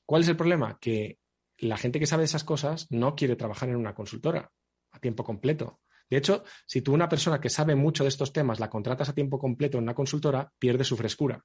[0.07, 0.79] ¿Cuál es el problema?
[0.81, 1.19] Que
[1.59, 4.51] la gente que sabe esas cosas no quiere trabajar en una consultora
[4.93, 5.81] a tiempo completo.
[6.11, 9.15] De hecho, si tú una persona que sabe mucho de estos temas la contratas a
[9.15, 11.45] tiempo completo en una consultora, pierde su frescura.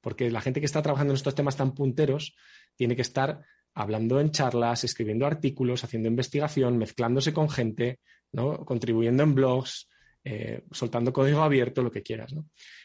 [0.00, 2.34] Porque la gente que está trabajando en estos temas tan punteros
[2.74, 3.42] tiene que estar
[3.74, 8.00] hablando en charlas, escribiendo artículos, haciendo investigación, mezclándose con gente,
[8.32, 8.64] ¿no?
[8.64, 9.88] contribuyendo en blogs,
[10.24, 12.34] eh, soltando código abierto, lo que quieras.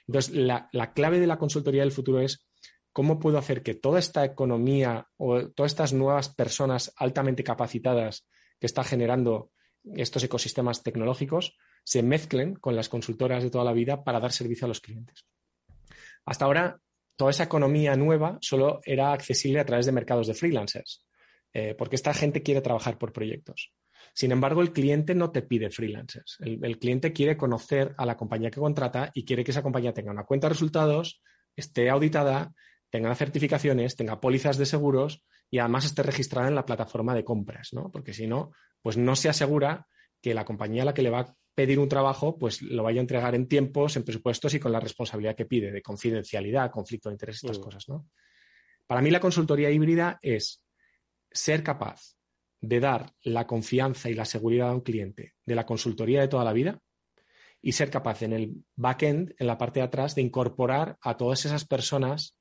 [0.05, 2.45] Entonces, la, clave de la consultoría del futuro es
[2.91, 8.27] cómo puedo hacer que toda esta economía o todas estas nuevas personas altamente capacitadas
[8.59, 9.51] que está generando
[9.95, 14.65] estos ecosistemas tecnológicos se mezclen con las consultoras de toda la vida para dar servicio
[14.65, 15.25] a los clientes.
[16.25, 16.79] Hasta ahora,
[17.15, 21.05] toda esa economía nueva solo era accesible a través de mercados de freelancers,
[21.53, 23.73] eh, porque esta gente quiere trabajar por proyectos.
[24.13, 26.37] Sin embargo, el cliente no te pide freelancers.
[26.41, 30.11] El, cliente quiere conocer a la compañía que contrata y quiere que esa compañía tenga
[30.11, 31.21] una cuenta de resultados,
[31.55, 32.53] esté auditada,
[32.89, 37.69] tenga certificaciones, tenga pólizas de seguros y además esté registrada en la plataforma de compras,
[37.73, 37.91] ¿no?
[37.91, 39.85] Porque si no, pues no se asegura
[40.21, 42.99] que la compañía a la que le va a pedir un trabajo, pues lo vaya
[42.99, 47.09] a entregar en tiempos, en presupuestos y con la responsabilidad que pide de confidencialidad, conflicto
[47.09, 47.61] de interés, estas mm.
[47.61, 48.07] cosas, ¿no?
[48.87, 50.63] Para mí la consultoría híbrida es
[51.29, 52.15] ser capaz
[52.61, 56.45] de dar la confianza y la seguridad a un cliente de la consultoría de toda
[56.45, 56.79] la vida
[57.61, 61.45] y ser capaz en el backend, en la parte de atrás, de incorporar a todas
[61.45, 62.37] esas personas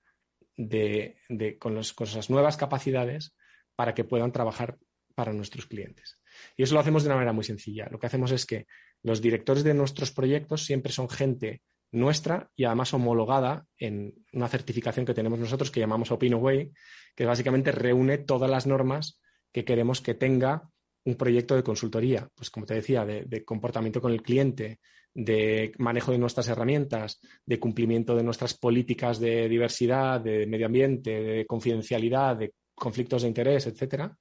[0.61, 1.17] de,
[1.59, 3.35] con, esas nuevas capacidades
[3.77, 4.79] para que puedan trabajar
[5.15, 6.21] para nuestros clientes.
[6.57, 7.89] Y eso lo hacemos de una manera muy sencilla.
[7.91, 8.67] Lo que hacemos es que
[9.03, 15.05] los directores de nuestros proyectos siempre son gente nuestra y además homologada en una certificación
[15.07, 16.71] que tenemos nosotros que llamamos OpinOway,
[17.17, 19.19] que básicamente reúne todas las normas
[19.53, 20.71] que queremos que tenga
[21.05, 24.79] un proyecto de consultoría, pues como te decía, de, comportamiento con el cliente,
[25.15, 31.23] de manejo de nuestras herramientas, de cumplimiento de nuestras políticas de diversidad, de medio ambiente,
[31.23, 34.17] de confidencialidad, de conflictos de interés, etcétera.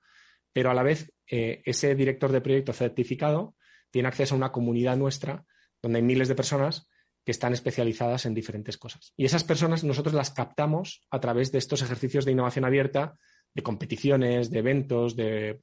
[0.51, 3.55] Pero a la vez, eh, ese director de proyecto certificado
[3.91, 5.43] tiene acceso a una comunidad nuestra
[5.81, 6.87] donde hay miles de personas
[7.23, 9.13] que están especializadas en diferentes cosas.
[9.15, 13.15] Y esas personas nosotros las captamos a través de estos ejercicios de innovación abierta
[13.53, 15.61] de competiciones, de eventos, de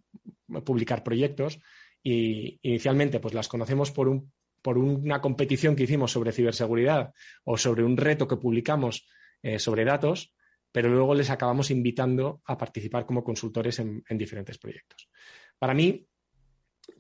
[0.65, 1.59] publicar proyectos.
[2.03, 4.33] Y inicialmente, pues las conocemos por, un,
[4.67, 9.07] por una competición que hicimos sobre ciberseguridad o sobre un reto que publicamos
[9.41, 10.35] eh, sobre datos,
[10.73, 15.09] pero luego les acabamos invitando a participar como consultores en, diferentes proyectos.
[15.57, 16.05] Para mí,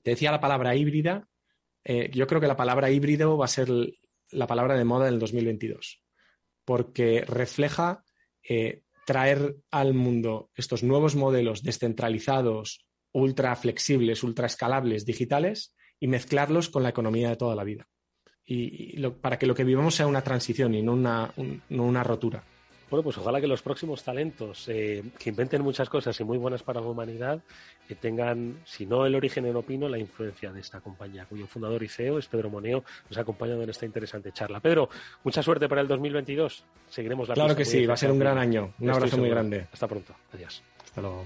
[0.04, 1.28] te decía la palabra híbrida,
[1.82, 3.68] eh, yo creo que la palabra híbrido va a ser
[4.30, 6.04] la palabra de moda del 2022,
[6.64, 8.04] porque refleja
[8.48, 16.68] eh, traer al mundo estos nuevos modelos descentralizados, ultra flexibles, ultra escalables, digitales y mezclarlos
[16.68, 17.88] con la economía de toda la vida.
[18.44, 21.32] Y, para que lo que vivamos sea una transición y no una,
[21.68, 22.44] no una rotura.
[22.88, 26.62] Bueno, pues ojalá que los próximos talentos eh, que inventen muchas cosas y muy buenas
[26.62, 27.42] para la humanidad
[27.88, 31.82] que tengan, si no el origen en Opino, la influencia de esta compañía, cuyo fundador
[31.82, 34.60] y CEO es Pedro Moneo, nos ha acompañado en esta interesante charla.
[34.60, 34.88] Pedro,
[35.24, 36.64] mucha suerte para el 2022.
[36.88, 38.74] Seguiremos la Claro que sí, va a ser un gran año.
[38.78, 39.66] Un abrazo muy grande.
[39.72, 40.14] Hasta pronto.
[40.32, 40.62] Adiós.
[40.84, 41.24] Hasta luego.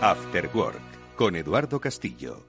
[0.00, 2.46] After Work con Eduardo Castillo.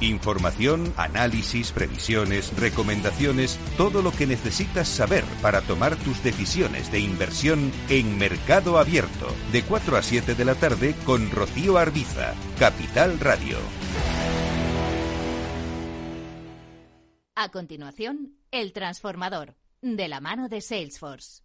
[0.00, 7.72] Información, análisis, previsiones, recomendaciones, todo lo que necesitas saber para tomar tus decisiones de inversión
[7.88, 13.56] en Mercado Abierto, de 4 a 7 de la tarde con Rocío Arbiza, Capital Radio.
[17.34, 21.43] A continuación, El Transformador, de la mano de Salesforce.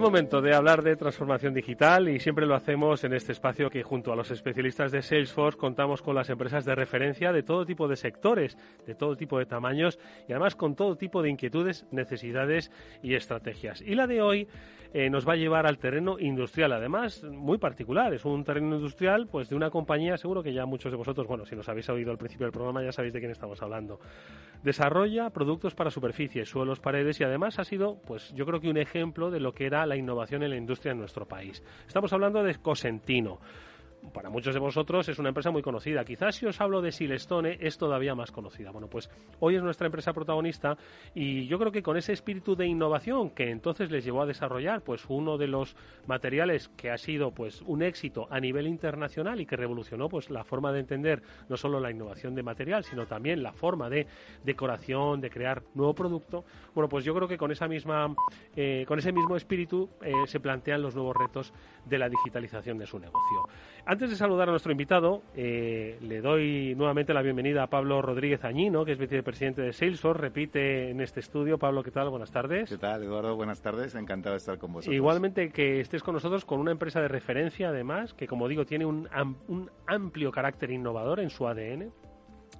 [0.00, 4.12] Momento de hablar de transformación digital y siempre lo hacemos en este espacio que junto
[4.12, 7.96] a los especialistas de Salesforce contamos con las empresas de referencia de todo tipo de
[7.96, 12.70] sectores, de todo tipo de tamaños y además con todo tipo de inquietudes, necesidades
[13.02, 13.82] y estrategias.
[13.82, 14.48] Y la de hoy
[14.92, 18.12] eh, nos va a llevar al terreno industrial, además muy particular.
[18.12, 21.46] Es un terreno industrial pues de una compañía, seguro que ya muchos de vosotros, bueno,
[21.46, 24.00] si nos habéis oído al principio del programa ya sabéis de quién estamos hablando.
[24.64, 28.78] Desarrolla productos para superficies, suelos, paredes y además ha sido, pues yo creo que un
[28.78, 31.62] ejemplo de lo que era la innovación en la industria en nuestro país.
[31.86, 33.40] Estamos hablando de Cosentino
[34.12, 36.04] para muchos de vosotros es una empresa muy conocida.
[36.04, 38.70] Quizás si os hablo de Silestone es todavía más conocida.
[38.70, 40.76] Bueno, pues hoy es nuestra empresa protagonista
[41.14, 44.82] y yo creo que con ese espíritu de innovación que entonces les llevó a desarrollar
[44.82, 49.46] pues uno de los materiales que ha sido pues un éxito a nivel internacional y
[49.46, 53.42] que revolucionó pues la forma de entender no solo la innovación de material, sino también
[53.42, 54.06] la forma de
[54.44, 56.44] decoración, de crear nuevo producto.
[56.74, 58.14] Bueno, pues yo creo que con esa misma
[58.56, 61.52] eh, con ese mismo espíritu eh, se plantean los nuevos retos
[61.84, 63.48] de la digitalización de su negocio.
[63.90, 68.44] Antes de saludar a nuestro invitado, eh, le doy nuevamente la bienvenida a Pablo Rodríguez
[68.44, 70.22] Añino, que es vicepresidente de Salesforce.
[70.22, 71.58] Repite en este estudio.
[71.58, 72.08] Pablo, ¿qué tal?
[72.08, 72.70] Buenas tardes.
[72.70, 73.34] ¿Qué tal, Eduardo?
[73.34, 73.96] Buenas tardes.
[73.96, 74.94] Encantado de estar con vosotros.
[74.94, 78.86] Igualmente que estés con nosotros con una empresa de referencia, además, que como digo, tiene
[78.86, 79.08] un,
[79.48, 81.90] un amplio carácter innovador en su ADN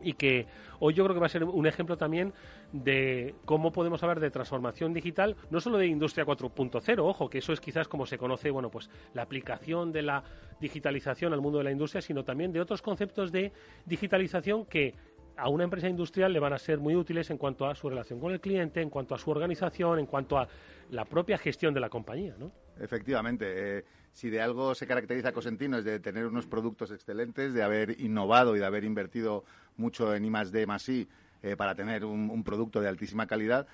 [0.03, 0.47] y que
[0.81, 2.33] hoy yo creo que va a ser un ejemplo también
[2.73, 7.53] de cómo podemos hablar de transformación digital, no solo de industria 4.0, ojo, que eso
[7.53, 10.23] es quizás como se conoce, bueno, pues la aplicación de la
[10.61, 13.53] digitalización al mundo de la industria, sino también de otros conceptos de
[13.87, 14.95] digitalización que
[15.37, 18.21] a una empresa industrial le van a ser muy útiles en cuanto a su relación
[18.21, 20.47] con el cliente, en cuanto a su organización, en cuanto a
[20.91, 22.53] la propia gestión de la compañía, ¿no?
[22.79, 23.79] Efectivamente.
[23.79, 28.01] Eh, si de algo se caracteriza Cosentino es de tener unos productos excelentes, de haber
[28.01, 29.45] innovado y de haber invertido
[29.77, 31.09] mucho en I más D más I
[31.43, 33.67] eh, para tener un, producto de altísima calidad.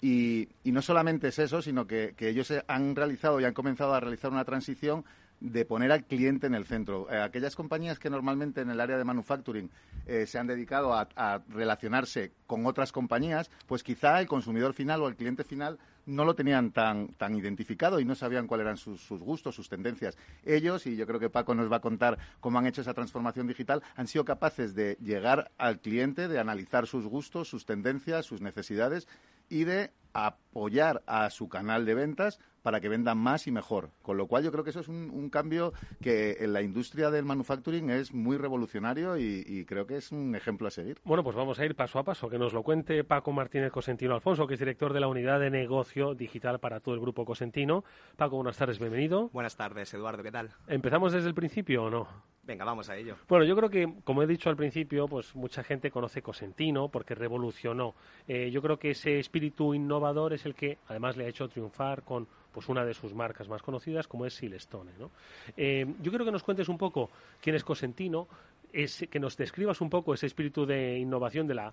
[0.00, 4.30] Y, no solamente es eso, sino que, ellos han realizado y han comenzado a realizar
[4.30, 5.04] una transición
[5.40, 7.10] de poner al cliente en el centro.
[7.10, 9.70] Eh, aquellas compañías que normalmente en el área de manufacturing
[10.06, 15.08] eh, se han dedicado a, relacionarse con otras compañías, pues quizá el consumidor final o
[15.08, 19.00] el cliente final no lo tenían tan, tan identificado y no sabían cuáles eran sus,
[19.00, 20.16] sus, gustos, sus tendencias.
[20.44, 23.46] Ellos, y yo creo que Paco nos va a contar cómo han hecho esa transformación
[23.46, 28.40] digital, han sido capaces de llegar al cliente, de analizar sus gustos, sus tendencias, sus
[28.40, 29.08] necesidades
[29.48, 33.90] y de apoyar a su canal de ventas para que vendan más y mejor.
[34.00, 37.26] Con lo cual yo creo que eso es un, cambio que en la industria del
[37.26, 40.98] manufacturing es muy revolucionario y, creo que es un ejemplo a seguir.
[41.04, 42.30] Bueno, pues vamos a ir paso a paso.
[42.30, 45.50] Que nos lo cuente Paco Martínez Cosentino Alfonso, que es director de la unidad de
[45.50, 47.84] negocio digital para todo el grupo Cosentino.
[48.16, 49.28] Paco, buenas tardes, bienvenido.
[49.30, 50.50] Buenas tardes, Eduardo, ¿qué tal?
[50.66, 52.33] ¿Empezamos desde el principio o no?
[52.46, 53.16] Venga, vamos a ello.
[53.26, 57.14] Bueno, yo creo que, como he dicho al principio, pues mucha gente conoce Cosentino porque
[57.14, 57.94] revolucionó.
[58.28, 62.02] Eh, yo creo que ese espíritu innovador es el que además le ha hecho triunfar
[62.02, 64.92] con pues una de sus marcas más conocidas como es Silestone.
[64.98, 65.10] ¿no?
[65.56, 68.28] Eh, yo quiero que nos cuentes un poco quién es Cosentino,
[68.72, 71.72] que nos describas un poco ese espíritu de innovación de la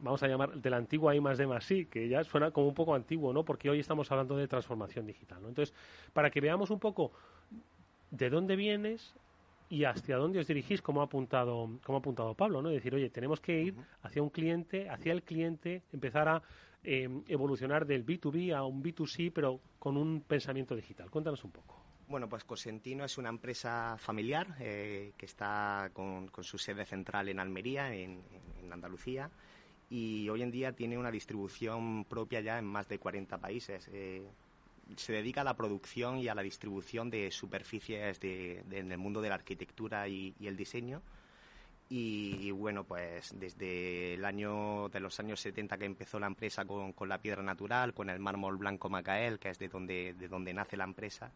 [0.00, 2.74] vamos a llamar de la antigua I más D más que ya suena como un
[2.74, 3.44] poco antiguo, ¿no?
[3.44, 5.38] Porque hoy estamos hablando de transformación digital.
[5.46, 5.74] Entonces,
[6.12, 7.12] para que veamos un poco
[8.10, 9.14] de dónde vienes
[9.68, 12.70] y hacia dónde os dirigís, como ha apuntado, como ha apuntado Pablo, ¿no?
[12.70, 16.42] Decir, oye, tenemos que ir hacia un cliente, hacia el cliente, empezar a
[16.84, 21.10] Em, evolucionar del B2B a un B2C, pero con un pensamiento digital.
[21.10, 21.82] Cuéntanos un poco.
[22.06, 27.40] Bueno, pues Cosentino es una empresa familiar eh, que está con, su sede central en
[27.40, 28.22] Almería, en,
[28.72, 29.30] Andalucía,
[29.90, 33.88] y hoy en día tiene una distribución propia ya en más de 40 países.
[33.92, 34.26] Eh,
[34.96, 39.28] se dedica a la producción y a la distribución de superficies en el mundo de
[39.28, 41.02] la arquitectura y el diseño
[41.90, 46.92] y, bueno, pues desde el año de los años 70 que empezó la empresa con,
[46.92, 50.52] con, la piedra natural, con el mármol blanco Macael, que es de donde, de donde
[50.52, 51.32] nace la empresa,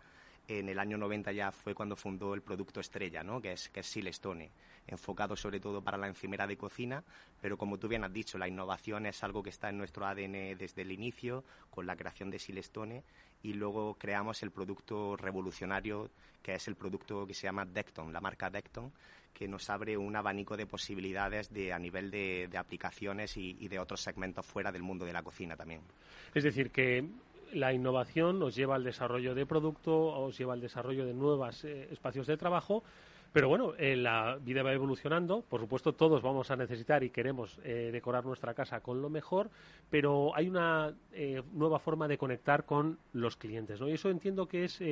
[0.48, 3.40] en el año 90 ya fue cuando fundó el producto estrella, ¿no?
[3.40, 4.50] que, es, que es Silestone,
[4.86, 7.02] enfocado sobre todo para la encimera de cocina,
[7.40, 10.58] pero como tú bien has dicho, la innovación es algo que está en nuestro ADN
[10.58, 13.04] desde el inicio, con la creación de Silestone,
[13.42, 16.10] y luego creamos el producto revolucionario,
[16.42, 18.92] que es el producto que se llama Decton, la marca Decton,
[19.32, 24.00] que nos abre un abanico de posibilidades de, a nivel de, aplicaciones y, de otros
[24.00, 25.80] segmentos fuera del mundo de la cocina también.
[26.34, 27.08] Es decir, que
[27.52, 31.88] la innovación nos lleva al desarrollo de producto, os lleva al desarrollo de nuevos eh,
[31.90, 32.82] espacios de trabajo,
[33.32, 35.42] pero bueno, eh, la vida va evolucionando.
[35.42, 39.50] Por supuesto, todos vamos a necesitar y queremos eh, decorar nuestra casa con lo mejor,
[39.90, 40.94] pero hay una
[41.52, 43.80] nueva forma de conectar con los clientes.
[43.80, 43.88] ¿no?
[43.88, 44.82] Y eso entiendo que es,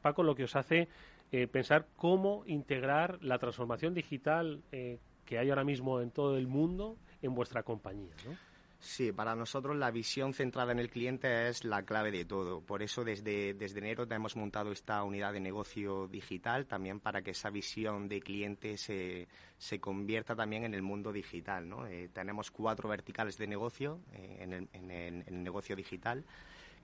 [0.00, 0.88] Paco, lo que os hace
[1.36, 6.46] eh, pensar cómo integrar la transformación digital eh, que hay ahora mismo en todo el
[6.46, 8.14] mundo en vuestra compañía.
[8.24, 8.36] ¿no?
[8.84, 12.60] Sí, para nosotros la visión centrada en el cliente es la clave de todo.
[12.60, 17.30] Por eso desde, desde enero hemos montado esta unidad de negocio digital también para que
[17.30, 21.66] esa visión de cliente se, se convierta también en el mundo digital.
[21.66, 21.86] ¿no?
[21.86, 26.22] Eh, tenemos cuatro verticales de negocio en el, en, el, negocio digital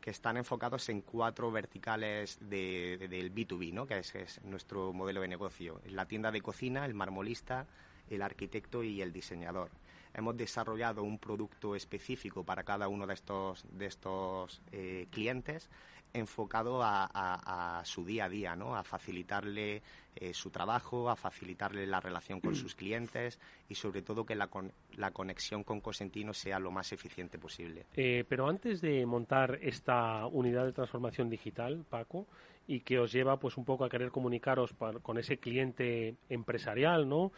[0.01, 3.87] que están enfocados en cuatro verticales del B2B, ¿no?
[3.87, 5.83] que es, nuestro modelo de negocio.
[5.85, 7.67] La tienda de cocina, el marmolista,
[8.09, 9.71] el arquitecto y el diseñador.
[10.15, 15.71] Hemos desarrollado un producto específico para cada uno de estos, de estos eh, clientes
[16.13, 18.75] enfocado a, su día a día, ¿no?
[18.75, 19.83] a facilitarle
[20.17, 23.39] eh, su trabajo, a facilitarle la relación con sus clientes
[23.69, 24.49] y sobre todo que la,
[24.97, 27.87] la conexión con Cosentino sea lo más eficiente posible.
[27.95, 32.27] Eh, pero antes de montar esta unidad de transformación digital, Paco,
[32.67, 37.33] y que os lleva pues un poco a querer comunicaros con ese cliente empresarial, ¿no?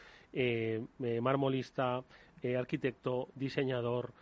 [1.21, 2.03] Marmolista,
[2.57, 4.13] arquitecto, diseñador,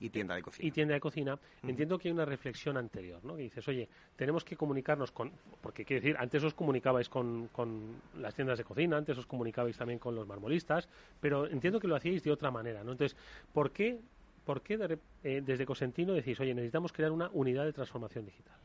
[0.00, 0.66] y tienda de cocina.
[0.66, 1.38] Y tienda de cocina.
[1.62, 3.36] Entiendo que hay una reflexión anterior, ¿no?
[3.36, 3.86] Que dices, oye,
[4.16, 5.30] tenemos que comunicarnos con...
[5.60, 9.76] Porque quiere decir, antes os comunicabais con, con las tiendas de cocina, antes os comunicabais
[9.76, 10.88] también con los marmolistas,
[11.20, 12.92] pero entiendo que lo hacíais de otra manera, ¿no?
[12.92, 13.16] Entonces,
[13.52, 14.00] ¿por qué,
[14.44, 18.56] por qué eh, desde Cosentino decís, oye, necesitamos crear una unidad de transformación digital?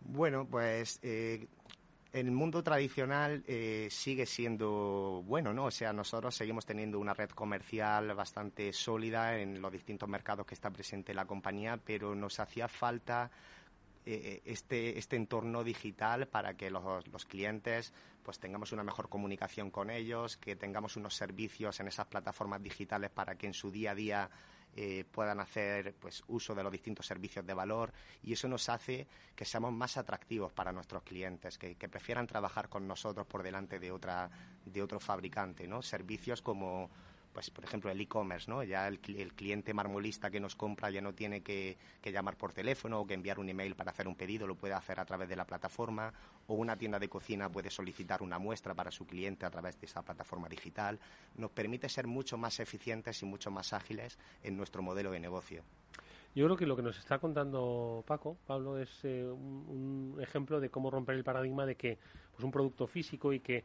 [0.00, 1.46] Bueno, pues eh,
[2.16, 5.66] el mundo tradicional eh, sigue siendo bueno, ¿no?
[5.66, 10.54] O sea, nosotros seguimos teniendo una red comercial bastante sólida en los distintos mercados que
[10.54, 13.30] está presente la compañía, pero nos hacía falta
[14.08, 17.92] eh, este, este entorno digital para que los, los, clientes
[18.22, 23.10] pues tengamos una mejor comunicación con ellos, que tengamos unos servicios en esas plataformas digitales
[23.10, 24.30] para que en su día a día
[24.76, 27.92] eh, puedan hacer pues uso de los distintos servicios de valor
[28.22, 32.68] y eso nos hace que seamos más atractivos para nuestros clientes, que, que prefieran trabajar
[32.68, 34.30] con nosotros por delante de otra
[34.64, 35.82] de otro fabricante, ¿no?
[35.82, 36.90] Servicios como
[37.36, 38.62] pues por ejemplo el e-commerce, ¿no?
[38.62, 43.06] Ya el, cliente marmolista que nos compra ya no tiene que, llamar por teléfono o
[43.06, 45.44] que enviar un email para hacer un pedido, lo puede hacer a través de la
[45.44, 46.14] plataforma
[46.46, 49.84] o una tienda de cocina puede solicitar una muestra para su cliente a través de
[49.84, 50.98] esa plataforma digital.
[51.36, 55.62] Nos permite ser mucho más eficientes y mucho más ágiles en nuestro modelo de negocio.
[56.34, 60.58] Yo creo que lo que nos está contando Paco, Pablo, es eh, un, un, ejemplo
[60.58, 61.98] de cómo romper el paradigma de que
[62.32, 63.62] pues un producto físico y que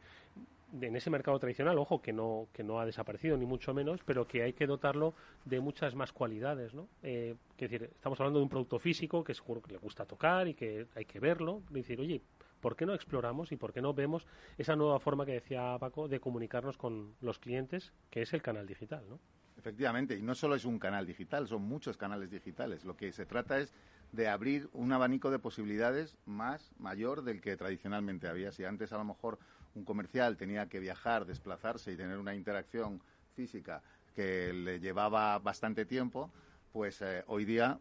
[0.80, 4.26] en ese mercado tradicional, ojo, que no, que no ha desaparecido ni mucho menos, pero
[4.26, 5.14] que hay que dotarlo
[5.44, 6.88] de muchas más cualidades, ¿no?
[7.02, 10.54] Eh, decir, estamos hablando de un producto físico que seguro que le gusta tocar y
[10.54, 12.20] que hay que verlo, decir, oye,
[12.60, 14.26] ¿por qué no exploramos y por qué no vemos
[14.58, 18.66] esa nueva forma que decía Paco de comunicarnos con los clientes, que es el canal
[18.66, 19.18] digital, ¿no?
[19.56, 22.84] Efectivamente, y no solo es un canal digital, son muchos canales digitales.
[22.84, 23.72] Lo que se trata es
[24.10, 28.50] de abrir un abanico de posibilidades más mayor del que tradicionalmente había.
[28.50, 29.38] Si antes a lo mejor
[29.74, 33.00] un comercial tenía que viajar, desplazarse y tener una interacción
[33.34, 33.82] física
[34.14, 36.30] que le llevaba bastante tiempo,
[36.72, 37.78] pues eh, hoy día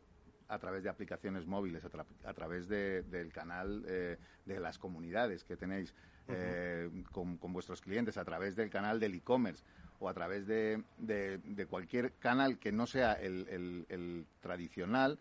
[0.47, 5.93] a través de aplicaciones móviles, a, través del canal eh, de las comunidades que tenéis
[6.27, 9.63] eh, con, vuestros clientes, a través del canal del e-commerce
[9.99, 10.83] o a través de,
[11.69, 15.19] cualquier canal que no sea el tradicional,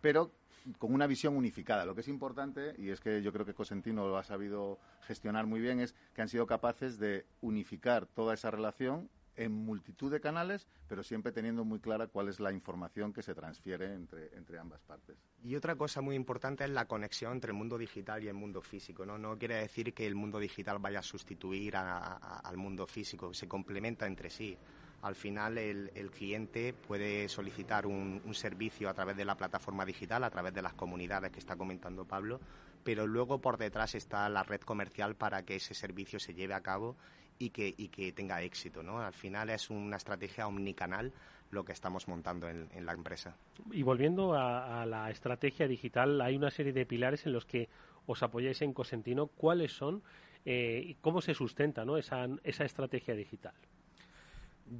[0.00, 0.32] pero
[0.78, 1.84] con una visión unificada.
[1.84, 5.46] Lo que es importante, y es que yo creo que Cosentino lo ha sabido gestionar
[5.46, 10.20] muy bien, es que han sido capaces de unificar toda esa relación en multitud de
[10.20, 14.58] canales, pero siempre teniendo muy clara cuál es la información que se transfiere entre, entre
[14.58, 15.16] ambas partes.
[15.42, 18.60] Y otra cosa muy importante es la conexión entre el mundo digital y el mundo
[18.60, 19.06] físico.
[19.06, 23.48] No, no quiere decir que el mundo digital vaya a sustituir al mundo físico, se
[23.48, 24.56] complementa entre sí
[25.02, 30.30] al final el, cliente puede solicitar un, servicio a través de la plataforma digital, a
[30.30, 32.40] través de las comunidades que está comentando Pablo,
[32.84, 36.60] pero luego por detrás está la red comercial para que ese servicio se lleve a
[36.60, 36.96] cabo
[37.38, 38.84] y que, tenga éxito.
[38.84, 39.00] ¿no?
[39.00, 41.12] Al final es una estrategia omnicanal
[41.50, 43.36] lo que estamos montando en, la empresa.
[43.72, 47.68] Y volviendo a, la estrategia digital, hay una serie de pilares en los que
[48.06, 49.26] os apoyáis en Cosentino.
[49.26, 50.02] ¿Cuáles son
[50.44, 51.98] eh, y cómo se sustenta ¿no?
[51.98, 53.54] esa estrategia digital?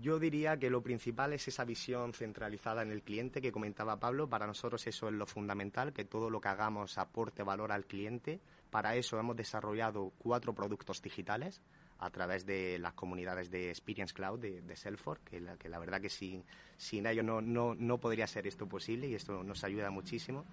[0.01, 4.26] Yo diría que lo principal es esa visión centralizada en el cliente que comentaba Pablo.
[4.26, 8.40] Para nosotros eso es lo fundamental, que todo lo que hagamos aporte valor al cliente.
[8.70, 11.61] Para eso hemos desarrollado cuatro productos digitales
[11.99, 16.43] a través de las comunidades de Experience Cloud de, Salesforce, que la, verdad que sin,
[16.78, 20.47] sin ello no, no, no podría ser esto posible y esto nos ayuda muchísimo.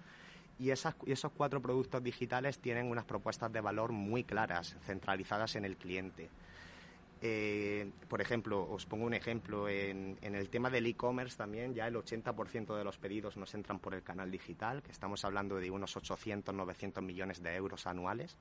[0.58, 5.64] Y, esas, esos cuatro productos digitales tienen unas propuestas de valor muy claras, centralizadas en
[5.64, 6.28] el cliente.
[7.22, 11.94] Eh, por ejemplo, os pongo un ejemplo, en, el tema del e-commerce también ya el
[11.94, 15.96] 80% de los pedidos nos entran por el canal digital, que estamos hablando de unos
[15.96, 18.38] 800, 900 millones de euros anuales.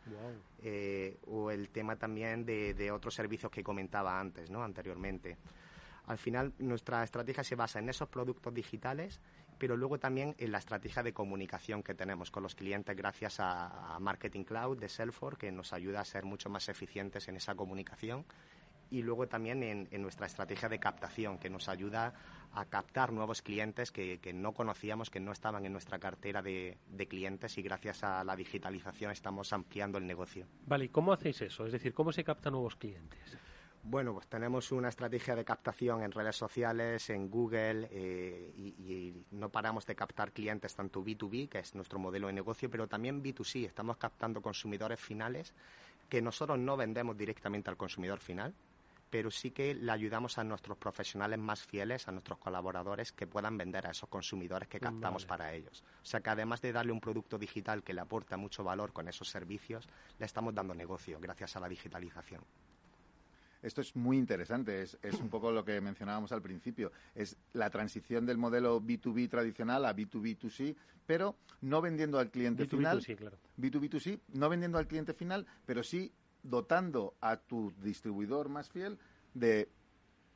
[0.64, 4.64] Eh, o el tema también de, otros servicios que comentaba antes, ¿no?
[4.64, 5.38] anteriormente.
[6.08, 9.20] Al final, nuestra estrategia se basa en esos productos digitales,
[9.60, 13.96] pero luego también en la estrategia de comunicación que tenemos con los clientes gracias a,
[13.96, 17.56] a Marketing Cloud de Salesforce, que nos ayuda a ser mucho más eficientes en esa
[17.56, 18.26] comunicación
[18.90, 22.14] y luego también en, nuestra estrategia de captación, que nos ayuda
[22.54, 26.78] a captar nuevos clientes que, no conocíamos, que no estaban en nuestra cartera de,
[27.08, 30.48] clientes y gracias a la digitalización estamos ampliando el negocio.
[30.66, 31.66] Vale, ¿y cómo hacéis eso?
[31.66, 33.38] Es decir, ¿cómo se captan nuevos clientes?
[33.82, 39.50] Bueno, pues tenemos una estrategia de captación en redes sociales, en Google, eh, y, no
[39.50, 43.66] paramos de captar clientes tanto B2B, que es nuestro modelo de negocio, pero también B2C.
[43.66, 45.54] Estamos captando consumidores finales
[46.10, 48.54] que nosotros no vendemos directamente al consumidor final,
[49.10, 53.58] pero sí que le ayudamos a nuestros profesionales más fieles, a nuestros colaboradores, que puedan
[53.58, 55.84] vender a esos consumidores que captamos para ellos.
[56.02, 59.08] O sea que además de darle un producto digital que le aporta mucho valor con
[59.08, 59.88] esos servicios,
[60.20, 62.44] le estamos dando negocio gracias a la digitalización.
[63.62, 68.26] Esto es muy interesante, es, un poco lo que mencionábamos al principio, es la transición
[68.26, 73.00] del modelo B2B tradicional a B2B2C, pero no vendiendo al cliente final.
[73.00, 73.38] B2B2C, claro.
[73.58, 78.98] B2B2C, no vendiendo al cliente final, pero sí dotando a tu distribuidor más fiel
[79.34, 79.70] de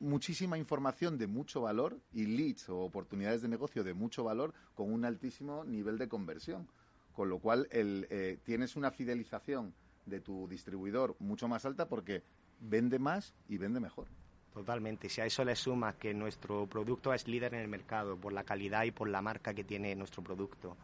[0.00, 4.92] muchísima información de mucho valor y leads o oportunidades de negocio de mucho valor con
[4.92, 6.68] un altísimo nivel de conversión.
[7.12, 9.72] Con lo cual el, eh, tienes una fidelización
[10.04, 12.22] de tu distribuidor mucho más alta porque
[12.60, 14.08] vende más y vende mejor.
[14.52, 15.08] Totalmente.
[15.08, 18.44] Si a eso le sumas que nuestro producto es líder en el mercado por la
[18.44, 20.76] calidad y por la marca que tiene nuestro producto,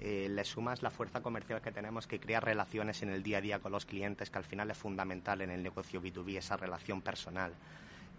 [0.00, 3.40] eh, le sumas la fuerza comercial que tenemos que crea relaciones en el día a
[3.40, 7.02] día con los clientes, que al final es fundamental en el negocio B2B, esa relación
[7.02, 7.54] personal.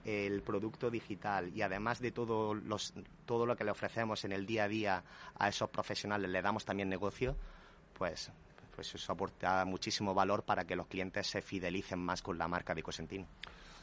[0.05, 2.93] El producto digital y además de todo, los,
[3.25, 5.03] todo lo que le ofrecemos en el día a día
[5.37, 7.35] a esos profesionales, le damos también negocio,
[7.97, 8.31] pues
[8.77, 12.75] pues eso aporta muchísimo valor para que los clientes se fidelicen más con la marca
[12.75, 13.25] de Cosentino.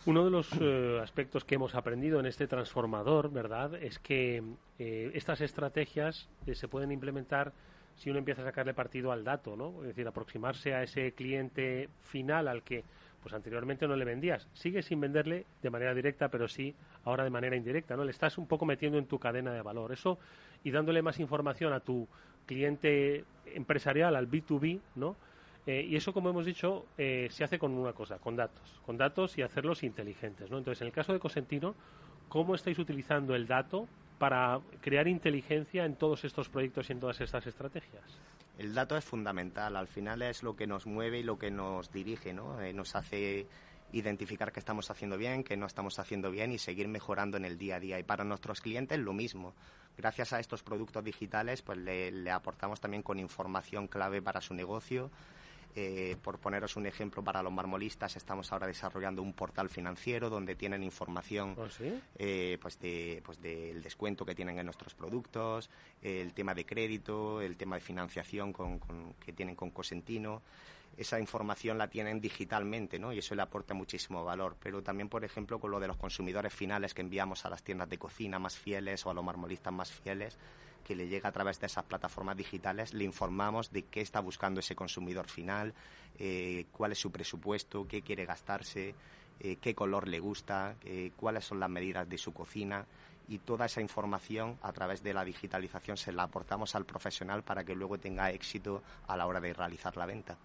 [0.07, 4.41] Uno de los eh, aspectos que hemos aprendido en este transformador, ¿verdad?, es que
[4.79, 7.53] eh, estas estrategias eh, se pueden implementar
[7.97, 9.81] si uno empieza a sacarle partido al dato, ¿no?
[9.83, 12.85] Es decir, aproximarse a ese cliente final al que
[13.23, 14.47] pues anteriormente no le vendías.
[14.53, 16.75] Sigues sin venderle de manera directa, pero sí
[17.05, 18.05] ahora de manera indirecta, ¿no?
[18.05, 19.93] Le estás un poco metiendo en tu cadena de valor.
[19.93, 20.19] Eso
[20.63, 22.07] y dándole más información a tu
[22.45, 25.17] cliente empresarial, al B2B, ¿no?
[25.67, 28.99] Eh, y eso, como hemos dicho, eh, se hace con una cosa, con datos, con
[28.99, 30.59] datos y hacerlos inteligentes, ¿no?
[30.59, 31.75] Entonces, en el caso de Cosentino,
[32.29, 33.89] ¿cómo estáis utilizando el dato
[34.19, 38.05] para crear inteligencia en todos estos proyectos y en todas estas estrategias?
[38.59, 41.91] El dato es fundamental, al final es lo que nos mueve y lo que nos
[41.91, 42.61] dirige, ¿no?
[42.61, 43.49] Eh, nos hace
[43.93, 47.59] identificar qué estamos haciendo bien, qué no estamos haciendo bien y seguir mejorando en el
[47.59, 47.99] día a día.
[47.99, 49.55] Y para nuestros clientes lo mismo.
[49.97, 55.11] Gracias a estos productos digitales, pues le, aportamos también con información clave para su negocio.
[55.77, 60.55] Eh, por poneros un ejemplo, para los marmolistas estamos ahora desarrollando un portal financiero donde
[60.55, 61.67] tienen información ¿Oh,
[62.17, 65.69] eh, pues de, pues del descuento que tienen en nuestros productos,
[66.01, 68.79] el tema de crédito, el tema de financiación con,
[69.19, 70.43] que tienen con Cosentino
[70.97, 73.13] esa información la tienen digitalmente, ¿no?
[73.13, 74.57] Y eso le aporta muchísimo valor.
[74.61, 77.89] Pero también, por ejemplo, con lo de los consumidores finales que enviamos a las tiendas
[77.89, 80.39] de cocina más fieles o a los marmolistas más fieles,
[80.85, 84.61] que le llega a través de esas plataformas digitales, le informamos de qué está buscando
[84.61, 85.75] ese consumidor final,
[86.19, 88.95] eh, cuál es su presupuesto, qué quiere gastarse,
[89.41, 92.87] eh, qué color le gusta, eh, cuáles son las medidas de su cocina
[93.27, 97.65] y toda esa información a través de la digitalización se la aportamos al profesional para
[97.65, 100.37] que luego tenga éxito a la hora de realizar la venta.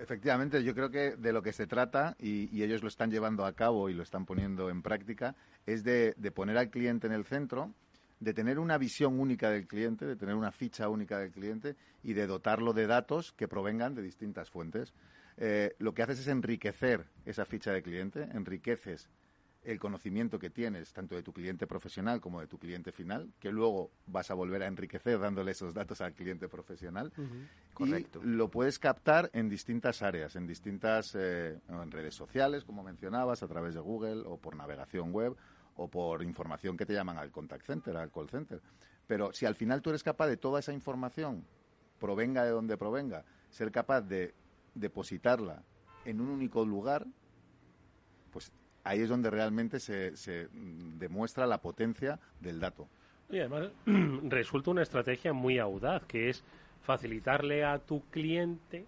[0.00, 3.52] Efectivamente, yo creo que de lo que se trata, y, ellos lo están llevando a
[3.52, 5.34] cabo y lo están poniendo en práctica,
[5.66, 7.74] es de, poner al cliente en el centro,
[8.20, 12.12] de tener una visión única del cliente, de tener una ficha única del cliente y
[12.12, 14.92] de dotarlo de datos que provengan de distintas fuentes.
[15.38, 19.08] Eh, lo que haces es enriquecer esa ficha de cliente, enriqueces
[19.62, 23.50] el conocimiento que tienes tanto de tu cliente profesional como de tu cliente final, que
[23.50, 27.12] luego vas a volver a enriquecer dándole esos datos al cliente profesional.
[27.74, 28.20] Correcto.
[28.22, 33.42] Y lo puedes captar en distintas áreas, en distintas eh, en redes sociales, como mencionabas,
[33.42, 35.36] a través de Google o por navegación web
[35.80, 38.60] o por información que te llaman al contact center, al call center.
[39.06, 41.42] Pero si al final tú eres capaz de toda esa información,
[41.98, 44.34] provenga de donde provenga, ser capaz de
[44.74, 45.62] depositarla
[46.04, 47.06] en un único lugar,
[48.30, 48.52] pues
[48.84, 50.48] ahí es donde realmente se,
[50.98, 52.86] demuestra la potencia del dato.
[53.30, 53.70] Y además
[54.24, 56.44] resulta una estrategia muy audaz, que es
[56.82, 58.84] facilitarle a tu cliente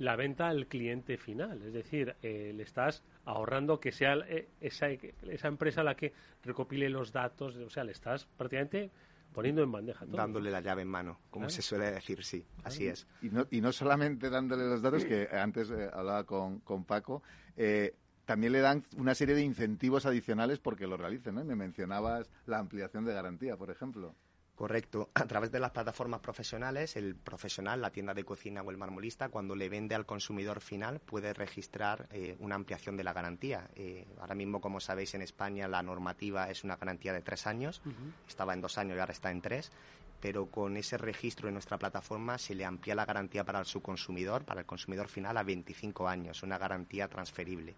[0.00, 1.62] la venta al cliente final.
[1.62, 6.88] Es decir, eh, le estás ahorrando que sea eh, esa, esa, empresa la que recopile
[6.88, 8.90] los datos, o sea, le estás prácticamente
[9.32, 10.16] poniendo en bandeja todo.
[10.16, 13.06] Dándole la llave en mano, como se suele decir, sí, así es.
[13.20, 17.22] Y no, y no solamente dándole los datos, que antes eh, hablaba con, con Paco,
[17.56, 17.94] eh,
[18.24, 21.44] también le dan una serie de incentivos adicionales porque lo realicen, ¿no?
[21.44, 24.14] me mencionabas la ampliación de garantía, por ejemplo.
[24.60, 25.08] Correcto.
[25.14, 29.30] A través de las plataformas profesionales, el profesional, la tienda de cocina o el marmolista,
[29.30, 33.70] cuando le vende al consumidor final, puede registrar eh, una ampliación de la garantía.
[33.74, 37.80] Eh, ahora mismo, como sabéis, en España la normativa es una garantía de tres años.
[38.28, 39.72] Estaba en dos años y ahora está en tres.
[40.20, 44.44] Pero con ese registro en nuestra plataforma se le amplía la garantía para su consumidor,
[44.44, 46.42] para el consumidor final, a 25 años.
[46.42, 47.74] Una garantía transferible.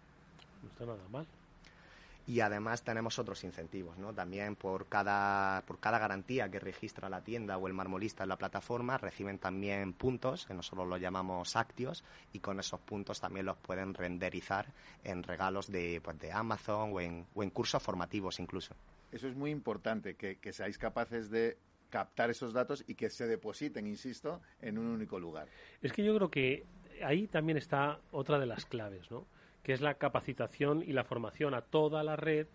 [0.61, 1.25] no está nada mal
[2.25, 4.13] y además tenemos otros incentivos, ¿no?
[4.13, 8.37] También por cada, por cada garantía que registra la tienda o el marmolista en la
[8.37, 13.57] plataforma reciben también puntos, que nosotros los llamamos actios, y con esos puntos también los
[13.57, 14.67] pueden renderizar
[15.03, 18.73] en regalos de, pues, de Amazon o en, o en cursos formativos incluso.
[19.11, 21.57] Eso es muy importante, que, que seáis capaces de
[21.89, 25.47] captar esos datos y que se depositen, insisto, en un único lugar.
[25.81, 26.65] Es que yo creo que
[27.03, 29.27] ahí también está otra de las claves, ¿no?
[29.63, 32.47] Que es la capacitación y la formación a toda la red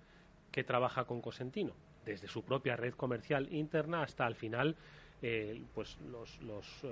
[0.52, 1.72] que trabaja con Cosentino,
[2.04, 4.76] desde su propia red comercial interna hasta al final
[5.20, 6.88] eh, pues los, los, eh,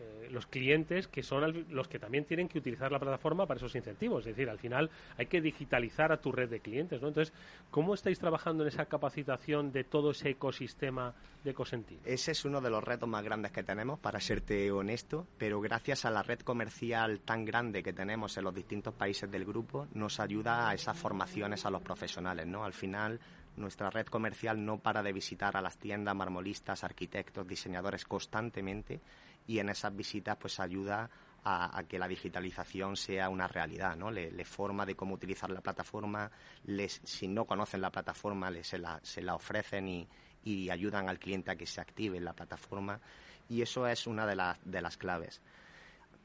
[0.00, 3.74] eh, los clientes que son los que también tienen que utilizar la plataforma para esos
[3.74, 4.20] incentivos.
[4.20, 7.02] Es decir, al final hay que digitalizar a tu red de clientes.
[7.02, 7.08] ¿no?
[7.08, 7.34] Entonces,
[7.70, 12.00] ¿cómo estáis trabajando en esa capacitación de todo ese ecosistema de Cosentino?
[12.04, 16.04] Ese es uno de los retos más grandes que tenemos, para serte honesto, pero gracias
[16.04, 20.20] a la red comercial tan grande que tenemos en los distintos países del grupo, nos
[20.20, 22.46] ayuda a esas formaciones a los profesionales.
[22.46, 22.64] ¿no?
[22.64, 23.18] Al final,
[23.56, 29.00] nuestra red comercial no para de visitar a las tiendas, marmolistas, arquitectos, diseñadores constantemente
[29.46, 31.10] y en esas visitas pues ayuda
[31.46, 34.10] a, que la digitalización sea una realidad, ¿no?
[34.10, 36.30] Le, forma de cómo utilizar la plataforma,
[36.64, 40.08] les, si no conocen la plataforma, les, se, la, se la ofrecen y,
[40.42, 42.98] y ayudan al cliente a que se active en la plataforma
[43.48, 45.42] y eso es una de, las de las claves.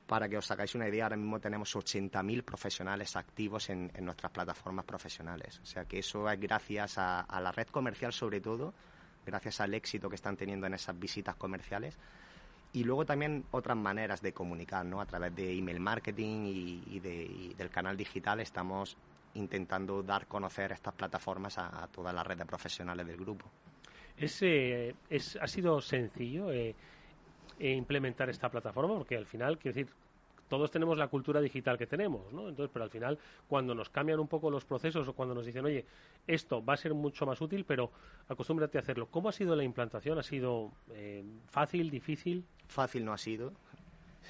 [0.10, 4.84] Para que os hagáis una idea, ahora mismo tenemos 80.000 profesionales activos en, nuestras plataformas
[4.84, 5.60] profesionales.
[5.62, 8.74] O sea que eso es gracias a, la red comercial sobre todo,
[9.24, 11.96] gracias al éxito que están teniendo en esas visitas comerciales.
[12.74, 15.00] Y luego también otras maneras de comunicar, ¿no?
[15.00, 18.98] A través de email marketing y, del canal digital estamos
[19.36, 23.46] intentando dar conocer estas plataformas a, toda la red de profesionales del grupo.
[24.18, 26.52] ¿Es, eh, es, ¿Ha sido sencillo?
[26.52, 26.74] Eh,
[27.60, 29.94] e implementar esta plataforma, porque al final, quiero decir,
[30.50, 32.50] todos tenemos la cultura digital que tenemos, ¿no?
[32.50, 35.64] Entonces, pero al final, cuando nos cambian un poco los procesos o cuando nos dicen,
[35.64, 35.86] oye,
[36.26, 37.92] esto va a ser mucho más útil, pero
[38.28, 39.08] acostúmbrate a hacerlo.
[39.12, 40.18] ¿Cómo ha sido la implantación?
[40.18, 42.44] ¿Ha sido eh, fácil, difícil?
[42.68, 43.54] Fácil no ha sido.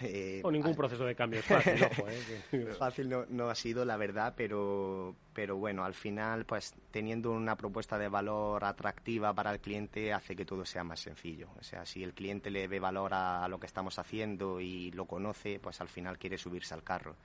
[0.02, 3.84] Eh, o ningún proceso de cambio es fácil, ojo, eh, Fácil no, no, ha sido,
[3.84, 9.52] la verdad, pero, pero bueno, al final, pues teniendo una propuesta de valor atractiva para
[9.52, 11.50] el cliente hace que todo sea más sencillo.
[11.60, 15.06] O sea, si el cliente le ve valor a, lo que estamos haciendo y lo
[15.06, 17.16] conoce, pues al final quiere subirse al carro.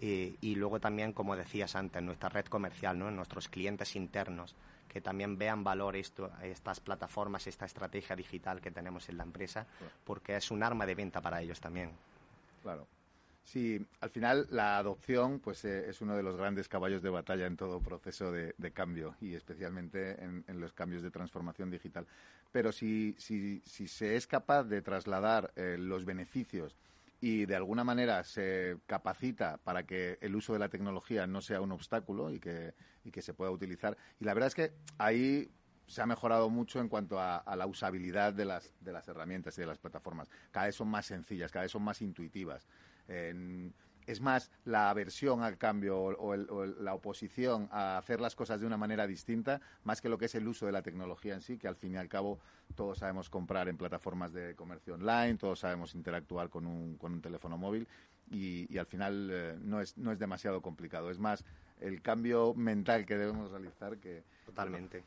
[0.00, 3.10] Eh, y luego también, como decías antes, nuestra red comercial, ¿no?
[3.10, 4.54] nuestros clientes internos,
[4.88, 9.66] que también vean valor esto, estas plataformas, esta estrategia digital que tenemos en la empresa,
[10.04, 11.90] porque es un arma de venta para ellos también.
[12.62, 12.86] Claro.
[13.46, 17.46] Sí, al final la adopción pues eh, es uno de los grandes caballos de batalla
[17.46, 22.08] en todo proceso de, cambio y especialmente en, los cambios de transformación digital.
[22.50, 26.74] Pero si, si, si se es capaz de trasladar eh, los beneficios
[27.20, 31.60] y de alguna manera se capacita para que el uso de la tecnología no sea
[31.60, 33.96] un obstáculo y que, y que se pueda utilizar.
[34.20, 35.50] Y la verdad es que ahí
[35.86, 39.60] se ha mejorado mucho en cuanto a, la usabilidad de las, de las herramientas y
[39.60, 40.28] de las plataformas.
[40.50, 42.66] Cada vez son más sencillas, cada vez son más intuitivas
[44.06, 48.76] es más la aversión al cambio o, la oposición a hacer las cosas de una
[48.76, 51.68] manera distinta, más que lo que es el uso de la tecnología en sí, que
[51.68, 52.38] al fin y al cabo
[52.74, 57.20] todos sabemos comprar en plataformas de comercio online, todos sabemos interactuar con un, con un
[57.20, 57.86] teléfono móvil
[58.30, 61.10] y, al final eh, no, es, no es demasiado complicado.
[61.10, 61.44] Es más
[61.80, 64.24] el cambio mental que debemos realizar que...
[64.44, 65.04] Totalmente.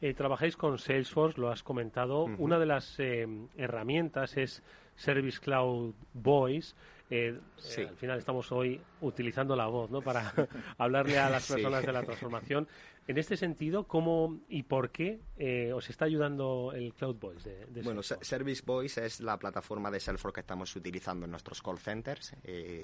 [0.00, 2.24] Eh, trabajáis con Salesforce, lo has comentado.
[2.38, 3.26] Una de las eh,
[3.56, 4.62] herramientas es
[4.94, 6.74] Service Cloud Voice.
[7.08, 7.38] Eh,
[7.76, 10.02] eh, al final estamos hoy utilizando la voz ¿no?
[10.02, 10.32] para
[10.78, 12.66] hablarle a las personas de la transformación.
[13.06, 17.66] En este sentido, ¿cómo y por qué eh, os está ayudando el Cloud Voice?
[17.68, 21.78] De, bueno, Service Voice es la plataforma de Salesforce que estamos utilizando en nuestros call
[21.78, 22.34] centers,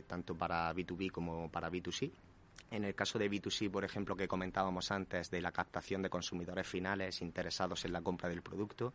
[0.07, 2.13] tanto para B2B como para B2C.
[2.71, 6.67] En el caso de B2C, por ejemplo, que comentábamos antes de la captación de consumidores
[6.67, 8.95] finales interesados en la compra del producto,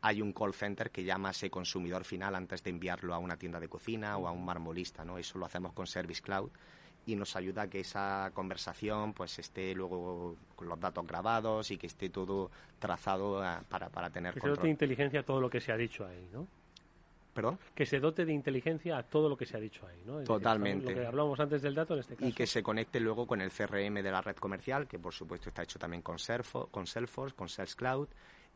[0.00, 3.36] hay un call center que llama a ese consumidor final antes de enviarlo a una
[3.36, 5.18] tienda de cocina o a un marmolista, ¿no?
[5.18, 6.50] Eso lo hacemos con Service Cloud
[7.06, 11.78] y nos ayuda a que esa conversación pues esté luego con los datos grabados y
[11.78, 15.48] que esté todo trazado eh, para, para tener que se dote de inteligencia todo lo
[15.48, 16.46] que se ha dicho ahí, ¿no?
[17.32, 17.58] ¿Perdón?
[17.74, 20.22] Que se dote de inteligencia a todo lo que se ha dicho ahí, ¿no?
[20.24, 20.92] Totalmente.
[20.92, 22.26] lo que hablábamos antes del dato en este caso.
[22.28, 25.48] Y que se conecte luego con el CRM de la red comercial, que por supuesto
[25.48, 28.08] está hecho también con Salesforce, con, Salesforce, con Sales Cloud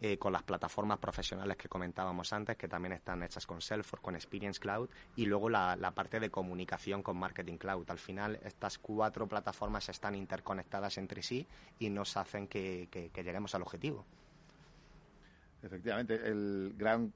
[0.05, 4.17] eh, con las plataformas profesionales que comentábamos antes, que también están hechas con Salesforce, con
[4.17, 7.89] Experience Cloud, y luego la, parte de comunicación con Marketing Cloud.
[7.89, 11.47] Al final, estas cuatro plataformas están interconectadas entre sí
[11.79, 14.05] y nos hacen que, lleguemos al objetivo.
[15.63, 17.13] Efectivamente, el gran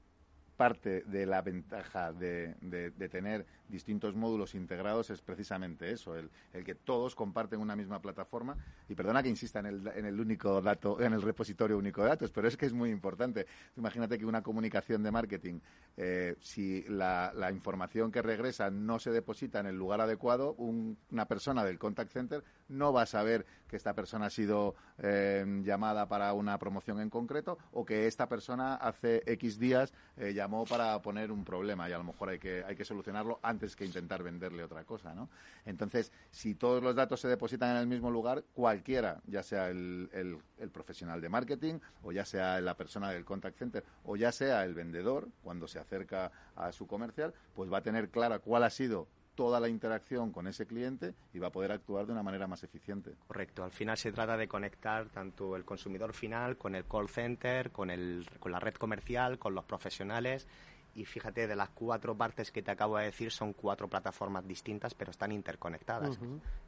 [0.57, 6.65] parte de la ventaja de, de, tener distintos módulos integrados es precisamente eso, el, el,
[6.65, 8.57] que todos comparten una misma plataforma.
[8.89, 12.09] Y perdona que insista en el, en el único dato, en el repositorio único de
[12.09, 13.47] datos, pero es que es muy importante.
[13.77, 15.61] Imagínate que una comunicación de marketing,
[15.97, 21.27] eh, si la, la, información que regresa no se deposita en el lugar adecuado, una
[21.27, 26.09] persona del contact center no va a saber que esta persona ha sido eh, llamada
[26.09, 31.01] para una promoción en concreto o que esta persona hace X días eh, llamó para
[31.03, 34.23] poner un problema y a lo mejor hay que, hay que solucionarlo antes que intentar
[34.23, 35.29] venderle otra cosa, ¿no?
[35.65, 40.09] Entonces, si todos los datos se depositan en el mismo lugar, cualquiera, ya sea el,
[40.13, 44.65] el profesional de marketing o ya sea la persona del contact center o ya sea
[44.65, 48.71] el vendedor, cuando se acerca a su comercial, pues va a tener clara cuál ha
[48.71, 52.49] sido toda la interacción con ese cliente y va a poder actuar de una manera
[52.49, 53.13] más eficiente.
[53.29, 53.63] Correcto.
[53.63, 57.91] Al final se trata de conectar tanto el consumidor final con el call center, con,
[57.91, 60.49] el, con la red comercial, con los profesionales
[60.97, 64.95] y fíjate, de las cuatro partes que te acabo de decir, son cuatro plataformas distintas,
[64.95, 66.19] pero están interconectadas.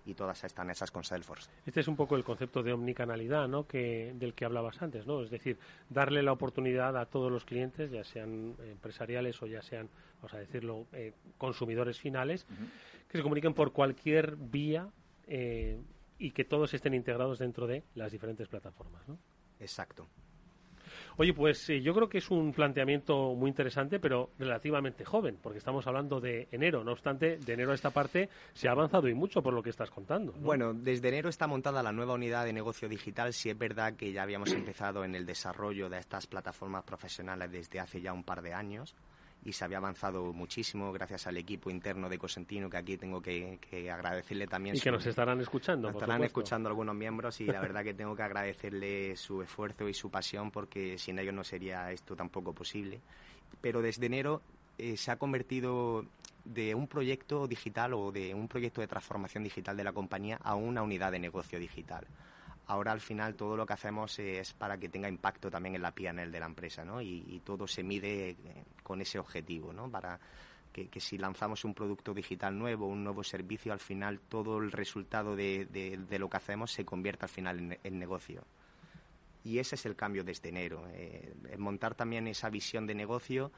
[0.04, 1.50] Y todas están esas con Salesforce.
[1.64, 3.66] Este es un poco el concepto de omnicanalidad, ¿no?
[3.66, 5.22] Que, del que hablabas antes, ¿no?
[5.22, 5.58] Es decir,
[5.88, 10.38] darle la oportunidad a todos los clientes, ya sean empresariales o ya sean, vamos a
[10.38, 12.46] decirlo, eh, consumidores finales,
[13.08, 14.90] que se comuniquen por cualquier vía
[15.26, 15.80] eh,
[16.18, 19.18] y que todos estén integrados dentro de las diferentes plataformas, ¿no?
[19.58, 20.06] Exacto.
[21.16, 25.86] Oye, pues yo creo que es un planteamiento muy interesante, pero relativamente joven, porque estamos
[25.86, 26.84] hablando de enero.
[26.84, 29.70] No obstante, de enero a esta parte se ha avanzado y mucho por lo que
[29.70, 30.32] estás contando.
[30.32, 33.32] Bueno, desde enero está montada la nueva unidad de negocio digital.
[33.32, 37.80] Si es verdad que ya habíamos empezado en el desarrollo de estas plataformas profesionales desde
[37.80, 38.94] hace ya un par de años
[39.44, 43.58] y se había avanzado muchísimo gracias al equipo interno de Cosentino, que aquí tengo que,
[43.90, 44.76] agradecerle también.
[44.76, 45.88] Y que nos estarán escuchando.
[45.88, 49.94] Nos estarán escuchando algunos miembros y la verdad que tengo que agradecerle su esfuerzo y
[49.94, 53.00] su pasión porque sin ellos no sería esto tampoco posible.
[53.60, 54.42] Pero desde enero
[54.76, 56.04] eh, se ha convertido
[56.44, 60.54] de un proyecto digital o de un proyecto de transformación digital de la compañía a
[60.54, 62.06] una unidad de negocio digital
[62.68, 65.92] ahora al final todo lo que hacemos es para que tenga impacto también en la
[65.92, 67.00] PNL de la empresa, ¿no?
[67.00, 68.36] Y, todo se mide eh,
[68.82, 69.90] con ese objetivo, ¿no?
[69.90, 70.20] Para
[70.72, 75.34] que, si lanzamos un producto digital nuevo, un nuevo servicio, al final todo el resultado
[75.34, 78.44] de, lo que hacemos se convierta al final en, negocio.
[79.44, 83.50] Y ese es el cambio desde enero, eh, montar también esa visión de negocio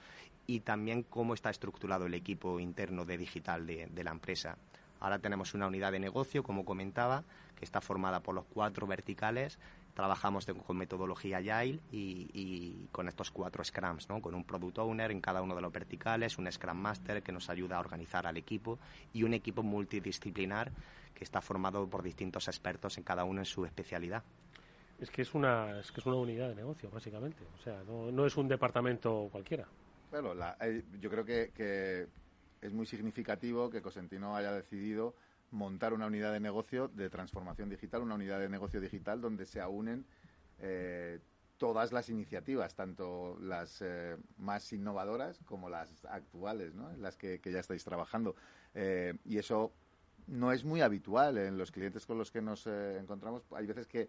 [0.47, 4.57] y también cómo está estructurado el equipo interno de digital de la empresa.
[5.01, 7.25] Ahora tenemos una unidad de negocio, como comentaba,
[7.61, 9.59] que está formada por los cuatro verticales.
[9.93, 14.23] Trabajamos con metodología Agile y, con estos cuatro Scrums, ¿no?
[14.23, 17.51] con un Product Owner en cada uno de los verticales, un Scrum Master que nos
[17.51, 18.79] ayuda a organizar al equipo
[19.13, 20.73] y un equipo multidisciplinar
[21.15, 24.25] que está formado por distintos expertos en cada uno en su especialidad.
[24.99, 27.45] Es que es una, es que es una unidad de negocio, básicamente.
[27.59, 29.67] O sea, no, es un departamento cualquiera.
[30.11, 30.33] Bueno,
[30.63, 32.09] eh, yo creo que
[32.63, 35.15] es muy significativo que Cosentino haya decidido
[35.51, 39.64] montar una unidad de negocio de transformación digital, una unidad de negocio digital donde se
[39.64, 40.07] unen
[40.59, 41.18] eh,
[41.59, 46.90] todas las iniciativas, tanto las eh, más innovadoras como las actuales, ¿no?
[46.96, 48.34] las que, ya estáis trabajando.
[48.74, 49.72] Eh, y eso
[50.26, 53.42] no es muy habitual en los clientes con los que nos encontramos.
[53.53, 54.09] Hay veces que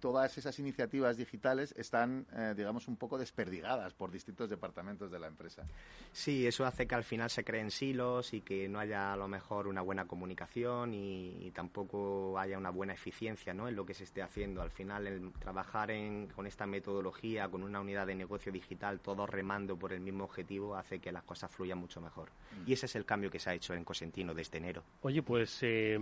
[0.00, 5.26] todas esas iniciativas digitales están, eh, digamos, un poco desperdigadas por distintos departamentos de la
[5.26, 5.64] empresa.
[6.12, 9.28] Sí, eso hace que al final se creen silos y que no haya a lo
[9.28, 13.68] mejor una buena comunicación y, tampoco haya una buena eficiencia ¿no?
[13.68, 14.62] en lo que se esté haciendo.
[14.62, 15.90] Al final, el trabajar
[16.34, 20.76] con esta metodología, con una unidad de negocio digital, todos remando por el mismo objetivo,
[20.76, 22.28] hace que las cosas fluyan mucho mejor.
[22.28, 22.70] Mm.
[22.70, 24.82] Y ese es el cambio que se ha hecho en Cosentino desde enero.
[25.02, 25.98] Oye, pues eh,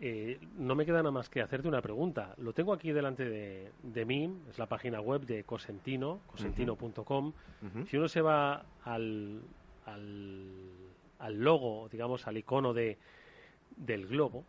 [0.00, 2.34] eh, no me queda nada más que hacerte una pregunta.
[2.38, 7.32] Lo tengo aquí delante de, de mí, es la página web de Cosentino, cosentino.com.
[7.88, 9.42] Si uno se va al,
[9.86, 10.50] al,
[11.18, 12.96] al, logo, digamos, al icono de,
[13.76, 14.44] del globo,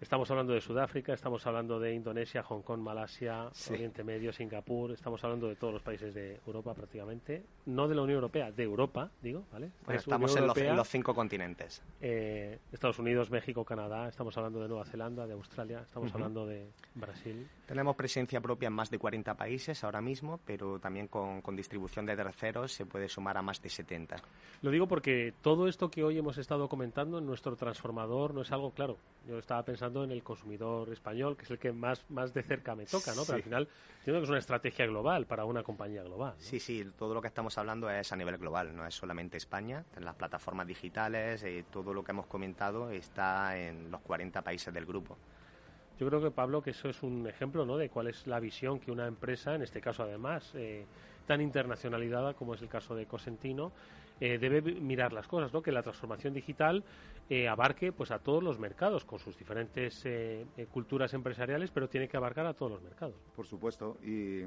[0.00, 5.22] Estamos hablando de Sudáfrica, estamos hablando de Indonesia, Hong Kong, Malasia, Oriente Medio, Singapur, estamos
[5.22, 9.10] hablando de todos los países de Europa prácticamente, no de la Unión Europea, de Europa,
[9.20, 9.70] digo, ¿vale?
[9.88, 11.82] estamos en, los, cinco continentes.
[12.00, 16.70] Eh, Estados Unidos, México, Canadá, estamos hablando de Nueva Zelanda, de Australia, estamos hablando de
[16.94, 17.46] Brasil.
[17.66, 22.06] Tenemos presencia propia en más de 40 países ahora mismo, pero también con, con distribución
[22.06, 24.16] de terceros se puede sumar a más de 70.
[24.62, 28.50] Lo digo porque todo esto que hoy hemos estado comentando en nuestro transformador no es
[28.50, 28.96] algo claro.
[29.28, 32.74] Yo estaba pensando en el consumidor español, que es el que más, más de cerca
[32.74, 33.24] me toca, ¿no?
[33.24, 33.68] Pero al final
[33.98, 36.34] entiendo que es una estrategia global para una compañía global.
[36.38, 39.84] Sí, sí, todo lo que estamos hablando es a nivel global, no es solamente España.
[39.96, 44.72] En las plataformas digitales, eh, todo lo que hemos comentado está en los 40 países
[44.72, 45.16] del grupo.
[45.98, 47.76] Yo creo que, Pablo, que eso es un ejemplo ¿no?
[47.76, 50.86] de cuál es la visión que una empresa, en este caso además, eh,
[51.26, 53.70] tan internacionalizada como es el caso de Cosentino,
[54.20, 55.62] eh, debe mirar las cosas, ¿no?
[55.62, 56.84] Que la transformación digital
[57.30, 62.08] eh, abarque pues a todos los mercados con sus diferentes eh, culturas empresariales, pero tiene
[62.08, 63.14] que abarcar a todos los mercados.
[63.34, 64.42] Por supuesto, y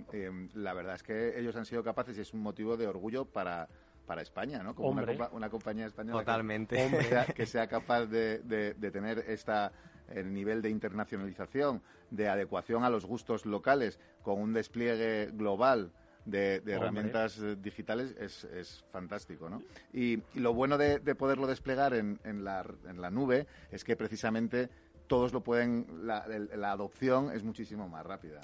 [0.54, 3.70] la verdad es que ellos han sido capaces y es un motivo de orgullo para
[4.06, 4.76] para España, ¿no?
[4.76, 6.76] Como una, compañía española Totalmente.
[7.36, 9.72] Que, sea, capaz de, de, tener esta
[10.10, 11.82] el nivel de internacionalización,
[12.12, 15.94] de adecuación a los gustos locales, con un despliegue global
[16.26, 19.62] de, herramientas eh, digitales es, es, fantástico, ¿no?
[19.94, 24.70] Y, lo bueno de, poderlo desplegar en, en, la, en la nube es que precisamente
[25.08, 28.42] todos lo pueden, la, la adopción es muchísimo más rápida.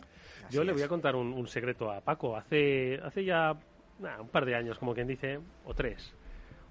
[0.50, 2.36] Yo le voy a contar un, secreto a Paco.
[2.36, 3.58] Hace, hace ya
[4.20, 6.14] un par de años, como quien dice, o tres,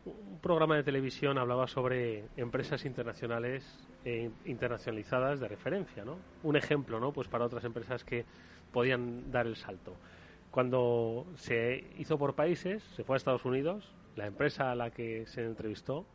[0.04, 3.64] un programa de televisión hablaba sobre empresas internacionales
[4.04, 6.18] e internacionalizadas de referencia, ¿no?
[6.42, 7.12] Un ejemplo, ¿no?
[7.12, 8.24] Pues para otras empresas que
[8.72, 9.96] podían dar el salto.
[10.50, 15.26] Cuando se hizo por países, se fue a Estados Unidos, la empresa a la que
[15.26, 16.06] se entrevistó,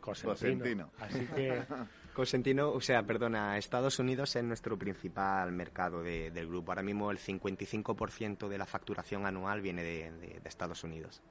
[0.00, 0.90] Cosentino.
[0.98, 1.62] Así que...
[2.14, 6.70] Cosentino, o sea, perdona, Estados Unidos es nuestro principal mercado del grupo.
[6.70, 11.22] Ahora mismo el 55% de la facturación anual viene de Estados Unidos.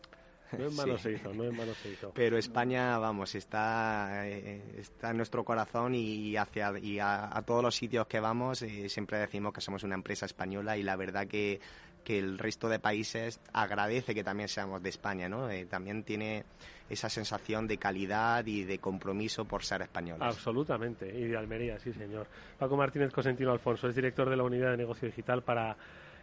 [0.59, 2.11] No es malo se hizo, no es malo se hizo.
[2.13, 7.75] Pero España, vamos, está, eh, está en nuestro corazón y, hacia, y a, todos los
[7.75, 11.59] sitios que vamos eh, siempre decimos que somos una empresa española y la verdad que,
[12.03, 15.49] que el resto de países agradece que también seamos de España, ¿no?
[15.49, 16.45] Eh, también tiene
[16.89, 20.21] esa sensación de calidad y de compromiso por ser españoles.
[20.21, 22.27] Absolutamente, y de Almería, sí señor.
[22.59, 25.75] Paco Martínez Cosentino Alfonso es director de la unidad de negocio digital para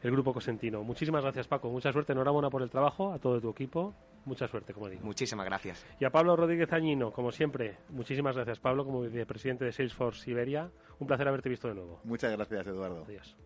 [0.03, 0.83] el Grupo Cosentino.
[0.83, 1.71] Muchísimas gracias, Paco.
[1.71, 2.13] Mucha suerte.
[2.13, 3.95] Enhorabuena por el trabajo a todo tu equipo.
[4.25, 5.03] Mucha suerte, como digo.
[5.05, 5.85] Muchísimas gracias.
[5.99, 10.71] Y a Pablo Rodríguez Añino, como siempre, muchísimas gracias, Pablo, como vicepresidente de Salesforce Siberia.
[10.99, 12.01] Un placer haberte visto de nuevo.
[12.05, 13.05] Muchas gracias, Eduardo.
[13.07, 13.37] Adiós.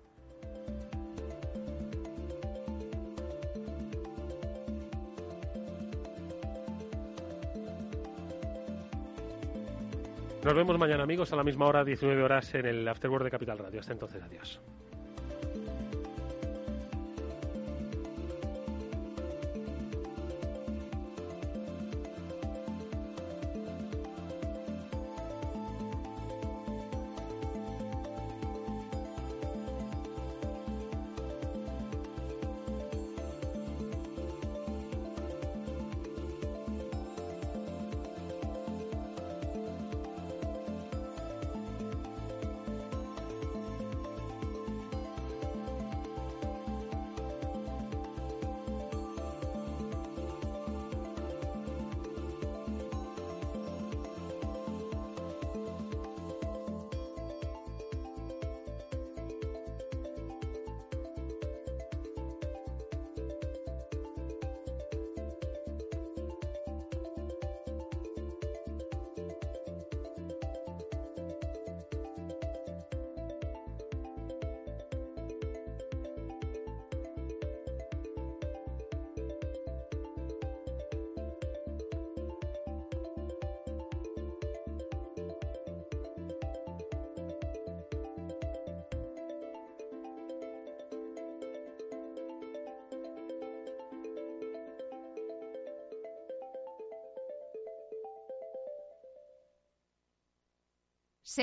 [10.45, 13.57] Nos vemos mañana, amigos, a la misma hora, 19 horas, en el Afterword de Capital
[13.57, 13.81] Radio.
[13.81, 14.61] Hasta entonces, adiós.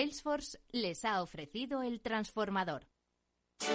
[0.02, 2.88] Salesforce les ha ofrecido el transformador.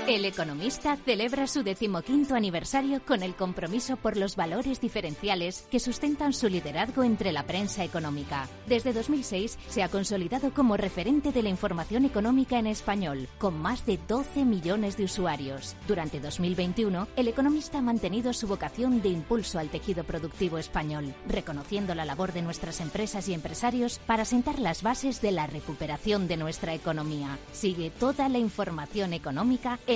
[0.06, 6.32] El Economista celebra su decimoquinto aniversario con el compromiso por los valores diferenciales que sustentan
[6.32, 8.48] su liderazgo entre la prensa económica.
[8.68, 13.84] Desde 2006 se ha consolidado como referente de la información económica en español, con más
[13.84, 15.74] de 12 millones de usuarios.
[15.88, 21.96] Durante 2021, El Economista ha mantenido su vocación de impulso al tejido productivo español, reconociendo
[21.96, 26.36] la labor de nuestras empresas y empresarios para sentar las bases de la recuperación de
[26.36, 27.40] nuestra economía.
[27.50, 29.95] Sigue toda la información económica en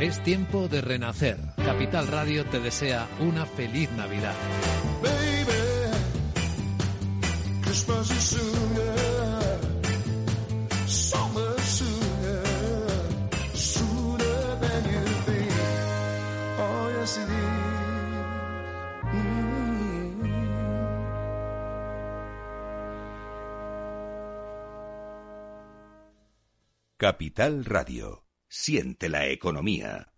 [0.00, 1.38] Es tiempo de renacer.
[1.56, 4.34] Capital Radio te desea una feliz Navidad.
[26.98, 28.25] Capital Radio.
[28.58, 30.08] Siente la economía.